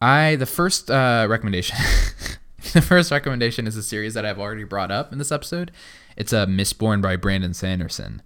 I 0.00 0.36
the 0.36 0.46
first 0.46 0.90
uh, 0.90 1.26
recommendation, 1.28 1.76
the 2.72 2.82
first 2.82 3.10
recommendation 3.10 3.66
is 3.66 3.76
a 3.76 3.82
series 3.82 4.14
that 4.14 4.24
I've 4.24 4.38
already 4.38 4.64
brought 4.64 4.90
up 4.90 5.12
in 5.12 5.18
this 5.18 5.32
episode. 5.32 5.70
It's 6.16 6.32
a 6.32 6.40
uh, 6.40 6.46
Mistborn 6.46 7.02
by 7.02 7.16
Brandon 7.16 7.54
Sanderson. 7.54 8.22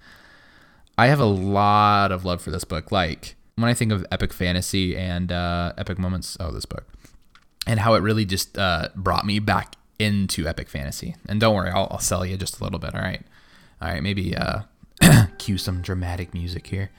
I 0.99 1.09
have 1.09 1.21
a 1.21 1.27
lot 1.27 2.11
of 2.13 2.25
love 2.25 2.41
for 2.41 2.51
this 2.51 2.65
book. 2.65 2.91
Like 2.91 3.37
when 3.57 3.69
I 3.69 3.75
think 3.75 3.93
of 3.93 4.07
epic 4.11 4.33
fantasy 4.33 4.97
and 4.97 5.31
uh, 5.31 5.73
epic 5.77 5.99
moments, 5.99 6.37
oh, 6.41 6.51
this 6.51 6.67
book, 6.67 6.87
and 7.67 7.81
how 7.81 7.95
it 7.95 8.01
really 8.01 8.25
just 8.25 8.57
uh, 8.59 8.89
brought 8.95 9.27
me 9.27 9.39
back 9.39 9.77
into 9.99 10.47
epic 10.47 10.69
fantasy. 10.69 11.17
And 11.29 11.41
don't 11.41 11.55
worry, 11.55 11.71
I'll, 11.71 11.89
I'll 11.91 11.99
sell 11.99 12.25
you 12.25 12.37
just 12.37 12.61
a 12.61 12.65
little 12.65 12.79
bit. 12.79 12.95
All 12.95 13.01
right, 13.01 13.23
all 13.81 13.89
right, 13.89 14.03
maybe 14.03 14.37
uh, 14.37 14.63
cue 15.39 15.59
some 15.59 15.83
dramatic 15.83 16.33
music 16.33 16.69
here. 16.69 16.91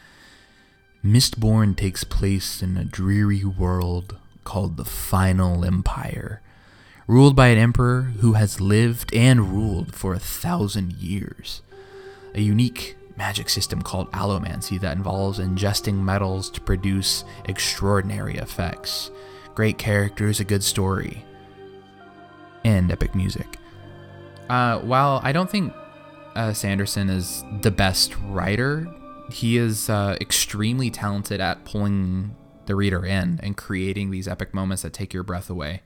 Mistborn 1.03 1.75
takes 1.75 2.03
place 2.03 2.61
in 2.61 2.75
a 2.75 2.83
dreary 2.83 3.43
world 3.43 4.17
called 4.43 4.77
the 4.77 4.85
Final 4.85 5.63
Empire, 5.63 6.41
ruled 7.05 7.35
by 7.35 7.47
an 7.47 7.57
emperor 7.57 8.13
who 8.19 8.33
has 8.33 8.59
lived 8.59 9.13
and 9.13 9.51
ruled 9.51 9.93
for 9.93 10.13
a 10.13 10.19
thousand 10.19 10.93
years. 10.93 11.61
A 12.33 12.41
unique 12.41 12.97
magic 13.15 13.49
system 13.49 13.81
called 13.81 14.11
allomancy 14.11 14.79
that 14.79 14.95
involves 14.95 15.39
ingesting 15.39 15.95
metals 15.95 16.49
to 16.51 16.61
produce 16.61 17.23
extraordinary 17.45 18.37
effects. 18.37 19.11
Great 19.55 19.77
characters, 19.77 20.39
a 20.39 20.43
good 20.43 20.63
story, 20.63 21.25
and 22.63 22.91
epic 22.91 23.15
music. 23.15 23.57
Uh, 24.49 24.79
while 24.79 25.19
I 25.23 25.31
don't 25.31 25.49
think 25.49 25.73
uh, 26.35 26.53
Sanderson 26.53 27.09
is 27.09 27.43
the 27.61 27.71
best 27.71 28.15
writer, 28.25 28.87
he 29.31 29.57
is 29.57 29.89
uh, 29.89 30.17
extremely 30.21 30.89
talented 30.89 31.41
at 31.41 31.65
pulling 31.65 32.35
the 32.65 32.75
reader 32.75 33.05
in 33.05 33.39
and 33.43 33.55
creating 33.57 34.11
these 34.11 34.27
epic 34.27 34.53
moments 34.53 34.83
that 34.83 34.93
take 34.93 35.13
your 35.13 35.23
breath 35.23 35.49
away. 35.49 35.81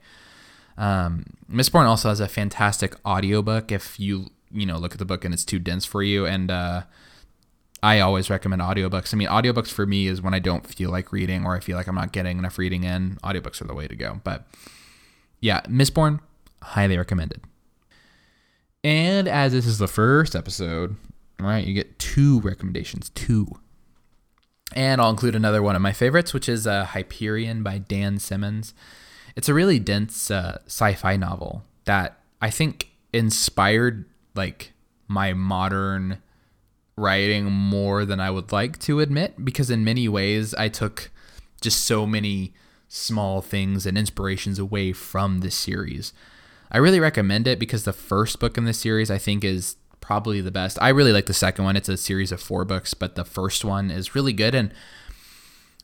Um, 0.76 1.24
Mistborn 1.50 1.86
also 1.86 2.08
has 2.08 2.20
a 2.20 2.28
fantastic 2.28 2.96
audiobook 3.06 3.70
if 3.70 4.00
you 4.00 4.28
you 4.50 4.66
know 4.66 4.78
look 4.78 4.92
at 4.92 4.98
the 4.98 5.04
book 5.04 5.24
and 5.24 5.32
it's 5.32 5.44
too 5.44 5.58
dense 5.58 5.84
for 5.84 6.02
you 6.02 6.26
and 6.26 6.50
uh, 6.50 6.82
I 7.82 7.98
always 7.98 8.30
recommend 8.30 8.62
audiobooks. 8.62 9.12
I 9.12 9.16
mean, 9.16 9.28
audiobooks 9.28 9.70
for 9.72 9.86
me 9.86 10.06
is 10.06 10.22
when 10.22 10.34
I 10.34 10.38
don't 10.38 10.64
feel 10.64 10.90
like 10.90 11.10
reading 11.10 11.44
or 11.44 11.56
I 11.56 11.60
feel 11.60 11.76
like 11.76 11.88
I'm 11.88 11.96
not 11.96 12.12
getting 12.12 12.38
enough 12.38 12.56
reading 12.56 12.84
in. 12.84 13.18
Audiobooks 13.24 13.60
are 13.60 13.66
the 13.66 13.74
way 13.74 13.88
to 13.88 13.96
go. 13.96 14.20
But 14.22 14.46
yeah, 15.40 15.62
Mistborn, 15.62 16.20
highly 16.62 16.96
recommended. 16.96 17.42
And 18.84 19.26
as 19.26 19.52
this 19.52 19.66
is 19.66 19.78
the 19.78 19.88
first 19.88 20.36
episode, 20.36 20.96
right, 21.48 21.66
you 21.66 21.74
get 21.74 21.98
two 21.98 22.40
recommendations, 22.40 23.10
two. 23.10 23.48
And 24.74 25.00
I'll 25.00 25.10
include 25.10 25.34
another 25.34 25.62
one 25.62 25.76
of 25.76 25.82
my 25.82 25.92
favorites, 25.92 26.32
which 26.32 26.48
is 26.48 26.66
uh, 26.66 26.86
Hyperion 26.86 27.62
by 27.62 27.78
Dan 27.78 28.18
Simmons. 28.18 28.74
It's 29.36 29.48
a 29.48 29.54
really 29.54 29.78
dense 29.78 30.30
uh, 30.30 30.58
sci-fi 30.66 31.16
novel 31.16 31.64
that 31.84 32.20
I 32.40 32.50
think 32.50 32.90
inspired 33.12 34.04
like 34.34 34.72
my 35.08 35.32
modern 35.34 36.18
writing 36.96 37.46
more 37.46 38.04
than 38.04 38.20
I 38.20 38.30
would 38.30 38.52
like 38.52 38.78
to 38.80 39.00
admit 39.00 39.44
because 39.44 39.70
in 39.70 39.84
many 39.84 40.08
ways 40.08 40.54
I 40.54 40.68
took 40.68 41.10
just 41.60 41.84
so 41.84 42.06
many 42.06 42.52
small 42.88 43.40
things 43.40 43.86
and 43.86 43.96
inspirations 43.96 44.58
away 44.58 44.92
from 44.92 45.40
this 45.40 45.54
series. 45.54 46.12
I 46.70 46.78
really 46.78 47.00
recommend 47.00 47.46
it 47.46 47.58
because 47.58 47.84
the 47.84 47.92
first 47.92 48.38
book 48.38 48.58
in 48.58 48.64
this 48.64 48.78
series 48.78 49.10
I 49.10 49.18
think 49.18 49.44
is 49.44 49.76
probably 50.02 50.42
the 50.42 50.50
best. 50.50 50.76
I 50.82 50.90
really 50.90 51.12
like 51.12 51.26
the 51.26 51.32
second 51.32 51.64
one. 51.64 51.76
It's 51.76 51.88
a 51.88 51.96
series 51.96 52.30
of 52.30 52.42
4 52.42 52.66
books, 52.66 52.92
but 52.92 53.14
the 53.14 53.24
first 53.24 53.64
one 53.64 53.90
is 53.90 54.14
really 54.14 54.34
good 54.34 54.54
and 54.54 54.74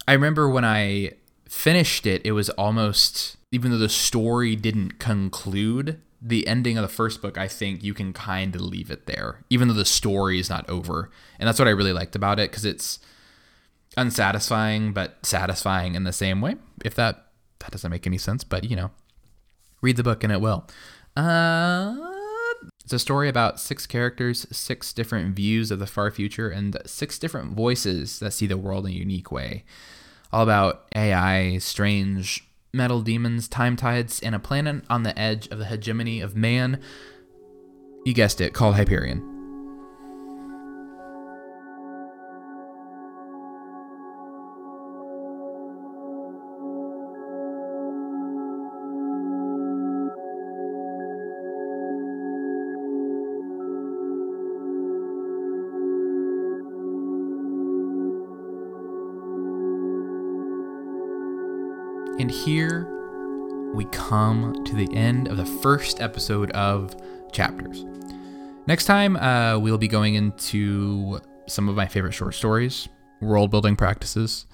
I 0.08 0.14
remember 0.14 0.48
when 0.48 0.64
I 0.64 1.12
finished 1.46 2.06
it, 2.06 2.22
it 2.24 2.32
was 2.32 2.48
almost 2.50 3.36
even 3.52 3.70
though 3.70 3.78
the 3.78 3.90
story 3.90 4.56
didn't 4.56 4.98
conclude, 4.98 6.00
the 6.20 6.46
ending 6.46 6.78
of 6.78 6.82
the 6.82 6.88
first 6.88 7.20
book, 7.20 7.36
I 7.36 7.46
think 7.46 7.84
you 7.84 7.92
can 7.92 8.14
kind 8.14 8.54
of 8.54 8.62
leave 8.62 8.90
it 8.90 9.06
there, 9.06 9.44
even 9.50 9.68
though 9.68 9.74
the 9.74 9.84
story 9.84 10.38
is 10.38 10.48
not 10.48 10.68
over. 10.68 11.10
And 11.38 11.46
that's 11.46 11.58
what 11.58 11.68
I 11.68 11.72
really 11.72 11.92
liked 11.92 12.16
about 12.16 12.40
it 12.40 12.50
because 12.50 12.64
it's 12.64 12.98
unsatisfying 13.96 14.92
but 14.92 15.18
satisfying 15.24 15.94
in 15.94 16.04
the 16.04 16.12
same 16.12 16.40
way. 16.40 16.56
If 16.84 16.94
that 16.94 17.26
that 17.58 17.70
doesn't 17.70 17.90
make 17.90 18.06
any 18.06 18.18
sense, 18.18 18.44
but 18.44 18.64
you 18.64 18.76
know, 18.76 18.90
read 19.82 19.98
the 19.98 20.02
book 20.02 20.24
and 20.24 20.32
it 20.32 20.40
will. 20.40 20.66
Uh, 21.16 21.96
it's 22.88 22.94
a 22.94 22.98
story 22.98 23.28
about 23.28 23.60
six 23.60 23.86
characters, 23.86 24.46
six 24.50 24.94
different 24.94 25.36
views 25.36 25.70
of 25.70 25.78
the 25.78 25.86
far 25.86 26.10
future, 26.10 26.48
and 26.48 26.74
six 26.86 27.18
different 27.18 27.52
voices 27.52 28.18
that 28.20 28.30
see 28.30 28.46
the 28.46 28.56
world 28.56 28.86
in 28.86 28.92
a 28.92 28.94
unique 28.94 29.30
way. 29.30 29.64
All 30.32 30.42
about 30.42 30.86
AI, 30.96 31.58
strange 31.58 32.48
metal 32.72 33.02
demons, 33.02 33.46
time 33.46 33.76
tides, 33.76 34.20
and 34.20 34.34
a 34.34 34.38
planet 34.38 34.84
on 34.88 35.02
the 35.02 35.18
edge 35.18 35.48
of 35.48 35.58
the 35.58 35.66
hegemony 35.66 36.22
of 36.22 36.34
man. 36.34 36.80
You 38.06 38.14
guessed 38.14 38.40
it, 38.40 38.54
called 38.54 38.76
Hyperion. 38.76 39.37
And 62.28 62.36
here 62.36 62.86
we 63.72 63.86
come 63.86 64.62
to 64.66 64.76
the 64.76 64.94
end 64.94 65.28
of 65.28 65.38
the 65.38 65.46
first 65.46 66.02
episode 66.02 66.50
of 66.50 66.94
Chapters. 67.32 67.86
Next 68.66 68.84
time, 68.84 69.16
uh, 69.16 69.58
we'll 69.58 69.78
be 69.78 69.88
going 69.88 70.14
into 70.14 71.20
some 71.46 71.70
of 71.70 71.76
my 71.76 71.86
favorite 71.86 72.12
short 72.12 72.34
stories, 72.34 72.86
world 73.22 73.50
building 73.50 73.76
practices, 73.76 74.44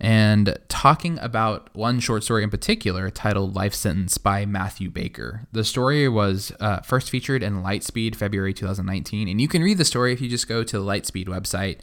and 0.00 0.56
talking 0.68 1.18
about 1.18 1.68
one 1.74 2.00
short 2.00 2.24
story 2.24 2.44
in 2.44 2.48
particular 2.48 3.10
titled 3.10 3.54
Life 3.54 3.74
Sentence 3.74 4.16
by 4.16 4.46
Matthew 4.46 4.88
Baker. 4.88 5.46
The 5.52 5.64
story 5.64 6.08
was 6.08 6.50
uh, 6.60 6.80
first 6.80 7.10
featured 7.10 7.42
in 7.42 7.62
Lightspeed 7.62 8.16
February 8.16 8.54
2019, 8.54 9.28
and 9.28 9.38
you 9.38 9.48
can 9.48 9.60
read 9.60 9.76
the 9.76 9.84
story 9.84 10.14
if 10.14 10.22
you 10.22 10.30
just 10.30 10.48
go 10.48 10.64
to 10.64 10.78
the 10.78 10.82
Lightspeed 10.82 11.26
website. 11.26 11.80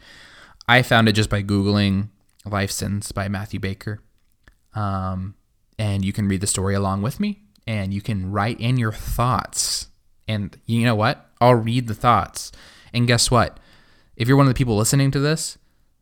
I 0.67 0.81
found 0.81 1.07
it 1.07 1.13
just 1.13 1.29
by 1.29 1.43
Googling 1.43 2.09
Life 2.45 2.71
Sentence 2.71 3.11
by 3.11 3.27
Matthew 3.27 3.59
Baker. 3.59 4.01
Um, 4.75 5.35
and 5.77 6.03
you 6.03 6.13
can 6.13 6.27
read 6.27 6.41
the 6.41 6.47
story 6.47 6.75
along 6.75 7.01
with 7.01 7.19
me 7.19 7.41
and 7.65 7.93
you 7.93 8.01
can 8.01 8.31
write 8.31 8.59
in 8.59 8.77
your 8.77 8.91
thoughts. 8.91 9.87
And 10.27 10.57
you 10.65 10.85
know 10.85 10.95
what? 10.95 11.29
I'll 11.39 11.55
read 11.55 11.87
the 11.87 11.95
thoughts. 11.95 12.51
And 12.93 13.07
guess 13.07 13.31
what? 13.31 13.59
If 14.15 14.27
you're 14.27 14.37
one 14.37 14.47
of 14.47 14.53
the 14.53 14.57
people 14.57 14.75
listening 14.75 15.11
to 15.11 15.19
this, 15.19 15.57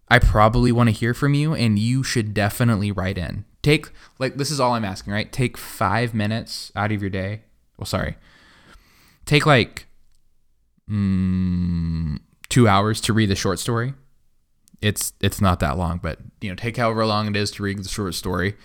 I 0.09 0.19
probably 0.19 0.71
want 0.71 0.87
to 0.87 0.95
hear 0.95 1.13
from 1.13 1.33
you 1.33 1.53
and 1.53 1.77
you 1.77 2.03
should 2.03 2.33
definitely 2.33 2.91
write 2.91 3.17
in. 3.17 3.45
Take, 3.61 3.91
like, 4.17 4.37
this 4.37 4.49
is 4.49 4.59
all 4.59 4.73
I'm 4.73 4.85
asking, 4.85 5.13
right? 5.13 5.31
Take 5.31 5.57
five 5.57 6.13
minutes 6.13 6.71
out 6.75 6.91
of 6.91 7.01
your 7.01 7.09
day. 7.09 7.41
Well, 7.77 7.85
sorry. 7.85 8.15
Take 9.25 9.45
like 9.45 9.87
mm, 10.89 12.19
two 12.49 12.67
hours 12.67 13.01
to 13.01 13.13
read 13.13 13.29
the 13.29 13.35
short 13.35 13.59
story 13.59 13.93
it's 14.81 15.13
it's 15.21 15.41
not 15.41 15.59
that 15.59 15.77
long, 15.77 15.99
but 16.01 16.19
you 16.41 16.49
know, 16.49 16.55
take 16.55 16.77
however 16.77 17.05
long 17.05 17.27
it 17.27 17.35
is 17.35 17.51
to 17.51 17.63
read 17.63 17.83
the 17.83 17.89
short 17.89 18.15
story. 18.15 18.55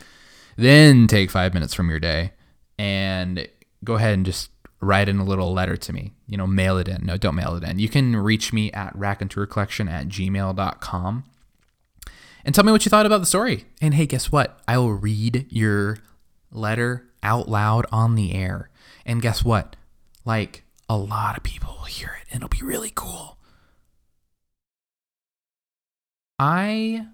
Then 0.57 1.07
take 1.07 1.31
five 1.31 1.55
minutes 1.55 1.75
from 1.75 1.89
your 1.89 2.01
day 2.01 2.33
and 2.79 3.49
go 3.85 3.95
ahead 3.95 4.15
and 4.15 4.27
just 4.27 4.51
write 4.81 5.09
in 5.09 5.19
a 5.19 5.25
little 5.25 5.53
letter 5.53 5.77
to 5.77 5.93
me. 5.93 6.13
You 6.27 6.37
know, 6.37 6.47
mail 6.47 6.77
it 6.79 6.89
in. 6.89 7.07
No, 7.07 7.17
don't 7.17 7.37
mail 7.37 7.57
it 7.57 7.65
in. 7.65 7.79
You 7.79 7.89
can 7.89 8.17
reach 8.17 8.53
me 8.53 8.71
at 8.73 8.97
raconteurcollection 8.97 9.91
at 9.91 10.09
gmail.com 10.09 11.25
and 12.45 12.55
tell 12.55 12.65
me 12.65 12.73
what 12.73 12.85
you 12.85 12.91
thought 12.91 13.07
about 13.07 13.19
the 13.19 13.27
story. 13.27 13.65
And 13.81 13.95
hey, 13.95 14.07
guess 14.07 14.31
what? 14.33 14.61
I 14.67 14.79
will 14.79 14.93
read 14.93 15.47
your 15.49 15.99
letter 16.51 17.09
out 17.23 17.49
loud 17.49 17.87
on 17.93 18.15
the 18.15 18.35
air. 18.35 18.69
And 19.07 19.23
guess 19.23 19.45
what? 19.45 19.77
Like 20.25 20.65
a 20.89 20.97
lot 20.97 21.37
of 21.37 21.43
people 21.43 21.77
will 21.79 21.87
hear 21.87 22.19
it 22.21 22.27
and 22.31 22.43
it'll 22.43 22.49
be 22.49 22.65
really 22.65 22.93
cool. 22.95 23.39
I 26.45 27.07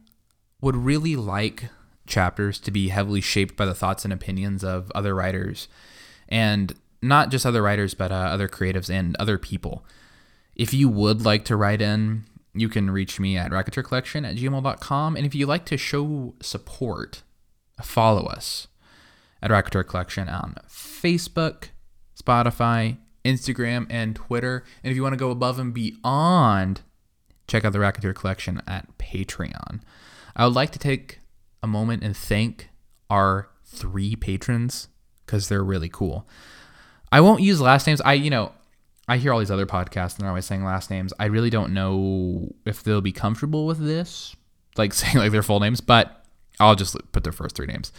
would 0.62 0.74
really 0.74 1.14
like 1.16 1.64
chapters 2.06 2.58
to 2.60 2.70
be 2.70 2.88
heavily 2.88 3.20
shaped 3.20 3.56
by 3.56 3.66
the 3.66 3.74
thoughts 3.74 4.04
and 4.04 4.12
opinions 4.12 4.64
of 4.64 4.90
other 4.94 5.14
writers 5.14 5.68
and 6.28 6.74
not 7.02 7.30
just 7.30 7.44
other 7.44 7.62
writers 7.62 7.92
but 7.92 8.10
uh, 8.10 8.14
other 8.14 8.48
creatives 8.48 8.88
and 8.88 9.14
other 9.16 9.36
people 9.36 9.84
if 10.56 10.72
you 10.72 10.88
would 10.88 11.26
like 11.26 11.44
to 11.44 11.54
write 11.54 11.82
in 11.82 12.24
you 12.54 12.70
can 12.70 12.90
reach 12.90 13.20
me 13.20 13.36
at 13.36 13.50
raconteurcollection 13.50 14.26
at 14.26 14.36
gmail.com 14.36 15.16
and 15.16 15.26
if 15.26 15.34
you'd 15.34 15.46
like 15.46 15.66
to 15.66 15.76
show 15.76 16.34
support 16.40 17.22
follow 17.82 18.24
us 18.24 18.68
at 19.42 19.50
Raconteur 19.50 19.84
Collection 19.84 20.28
on 20.28 20.56
Facebook, 20.68 21.68
Spotify, 22.20 22.98
Instagram, 23.24 23.86
and 23.90 24.16
Twitter. 24.16 24.64
And 24.82 24.90
if 24.90 24.96
you 24.96 25.02
want 25.02 25.12
to 25.12 25.18
go 25.18 25.30
above 25.30 25.58
and 25.58 25.72
beyond, 25.72 26.82
check 27.48 27.64
out 27.64 27.72
the 27.72 27.80
Raconteur 27.80 28.12
Collection 28.12 28.62
at 28.66 28.96
Patreon. 28.98 29.80
I 30.36 30.44
would 30.44 30.54
like 30.54 30.70
to 30.70 30.78
take 30.78 31.20
a 31.62 31.66
moment 31.66 32.04
and 32.04 32.16
thank 32.16 32.68
our 33.10 33.48
three 33.64 34.14
patrons 34.14 34.88
because 35.26 35.48
they're 35.48 35.64
really 35.64 35.88
cool. 35.88 36.28
I 37.10 37.20
won't 37.20 37.42
use 37.42 37.60
last 37.60 37.86
names. 37.86 38.00
I, 38.02 38.12
you 38.12 38.30
know, 38.30 38.52
I 39.08 39.16
hear 39.16 39.32
all 39.32 39.38
these 39.38 39.50
other 39.50 39.66
podcasts 39.66 40.14
and 40.14 40.20
they're 40.20 40.28
always 40.28 40.44
saying 40.44 40.64
last 40.64 40.90
names. 40.90 41.12
I 41.18 41.24
really 41.24 41.50
don't 41.50 41.72
know 41.72 42.54
if 42.64 42.82
they'll 42.82 43.00
be 43.00 43.12
comfortable 43.12 43.66
with 43.66 43.78
this, 43.78 44.36
like 44.76 44.92
saying 44.92 45.16
like 45.16 45.32
their 45.32 45.42
full 45.42 45.60
names, 45.60 45.80
but 45.80 46.24
I'll 46.60 46.76
just 46.76 46.96
put 47.12 47.24
their 47.24 47.32
first 47.32 47.56
three 47.56 47.66
names. 47.66 47.92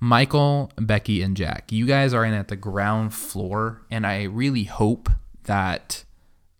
Michael, 0.00 0.72
Becky, 0.76 1.22
and 1.22 1.36
Jack. 1.36 1.70
You 1.70 1.86
guys 1.86 2.12
are 2.12 2.24
in 2.24 2.34
at 2.34 2.48
the 2.48 2.56
ground 2.56 3.14
floor, 3.14 3.82
and 3.88 4.04
I 4.04 4.24
really 4.24 4.64
hope 4.64 5.08
that 5.44 6.04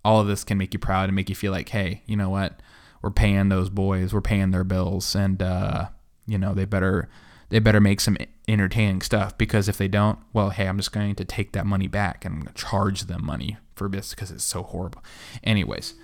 all 0.04 0.20
of 0.20 0.26
this 0.26 0.44
can 0.44 0.58
make 0.58 0.72
you 0.72 0.78
proud 0.78 1.08
and 1.08 1.16
make 1.16 1.28
you 1.28 1.34
feel 1.34 1.52
like, 1.52 1.68
hey, 1.68 2.02
you 2.06 2.16
know 2.16 2.30
what? 2.30 2.60
We're 3.00 3.10
paying 3.10 3.48
those 3.48 3.68
boys, 3.68 4.12
we're 4.12 4.20
paying 4.20 4.50
their 4.50 4.64
bills, 4.64 5.14
and 5.14 5.42
uh, 5.42 5.88
you 6.26 6.38
know 6.38 6.54
they 6.54 6.64
better 6.64 7.08
they 7.48 7.58
better 7.58 7.80
make 7.80 8.00
some 8.00 8.16
entertaining 8.48 9.02
stuff 9.02 9.36
because 9.36 9.68
if 9.68 9.76
they 9.76 9.88
don't, 9.88 10.18
well, 10.32 10.50
hey, 10.50 10.66
I'm 10.66 10.78
just 10.78 10.92
going 10.92 11.14
to 11.16 11.24
take 11.24 11.52
that 11.52 11.66
money 11.66 11.86
back 11.86 12.24
and 12.24 12.34
I'm 12.34 12.40
going 12.40 12.54
to 12.54 12.62
charge 12.62 13.02
them 13.02 13.26
money 13.26 13.58
for 13.74 13.90
this 13.90 14.14
because 14.14 14.30
it's 14.30 14.44
so 14.44 14.62
horrible. 14.62 15.04
Anyways, 15.44 15.94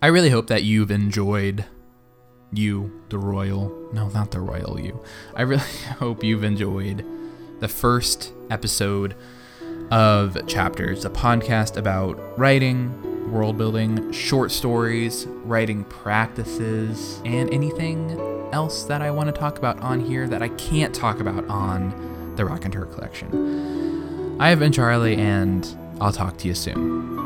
I 0.00 0.06
really 0.06 0.30
hope 0.30 0.46
that 0.46 0.62
you've 0.62 0.90
enjoyed 0.90 1.66
you, 2.52 3.02
the 3.10 3.18
royal, 3.18 3.70
no, 3.92 4.08
not 4.08 4.30
the 4.30 4.40
royal 4.40 4.80
you. 4.80 5.02
I 5.34 5.42
really 5.42 5.62
hope 5.98 6.24
you've 6.24 6.44
enjoyed 6.44 7.04
the 7.60 7.68
first 7.68 8.32
episode 8.50 9.14
of 9.90 10.46
Chapters, 10.46 11.04
a 11.04 11.10
podcast 11.10 11.76
about 11.76 12.18
writing, 12.38 13.30
world 13.30 13.58
building, 13.58 14.12
short 14.12 14.50
stories, 14.50 15.26
writing 15.44 15.84
practices, 15.84 17.20
and 17.24 17.52
anything 17.52 18.10
else 18.52 18.84
that 18.84 19.02
I 19.02 19.10
want 19.10 19.34
to 19.34 19.38
talk 19.38 19.58
about 19.58 19.80
on 19.80 20.00
here 20.00 20.28
that 20.28 20.42
I 20.42 20.48
can't 20.50 20.94
talk 20.94 21.20
about 21.20 21.44
on 21.46 22.34
the 22.36 22.44
Raconteur 22.44 22.86
Collection. 22.86 24.36
I 24.40 24.48
have 24.50 24.58
been 24.58 24.72
Charlie, 24.72 25.16
and 25.16 25.66
I'll 26.00 26.12
talk 26.12 26.36
to 26.38 26.48
you 26.48 26.54
soon. 26.54 27.23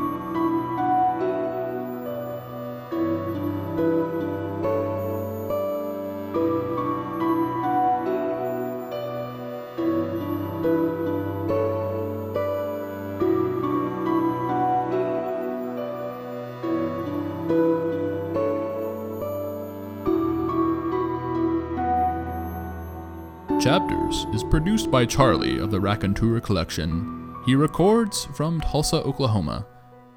By 24.98 25.06
Charlie 25.06 25.60
of 25.60 25.70
the 25.70 25.78
Raconteur 25.78 26.40
Collection. 26.40 27.32
He 27.46 27.54
records 27.54 28.24
from 28.34 28.60
Tulsa, 28.60 28.96
Oklahoma, 28.96 29.64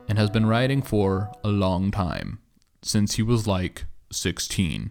and 0.09 0.17
has 0.17 0.31
been 0.31 0.47
writing 0.47 0.81
for 0.81 1.31
a 1.43 1.49
long 1.49 1.91
time, 1.91 2.39
since 2.81 3.13
he 3.13 3.21
was 3.21 3.45
like 3.45 3.85
16. 4.11 4.89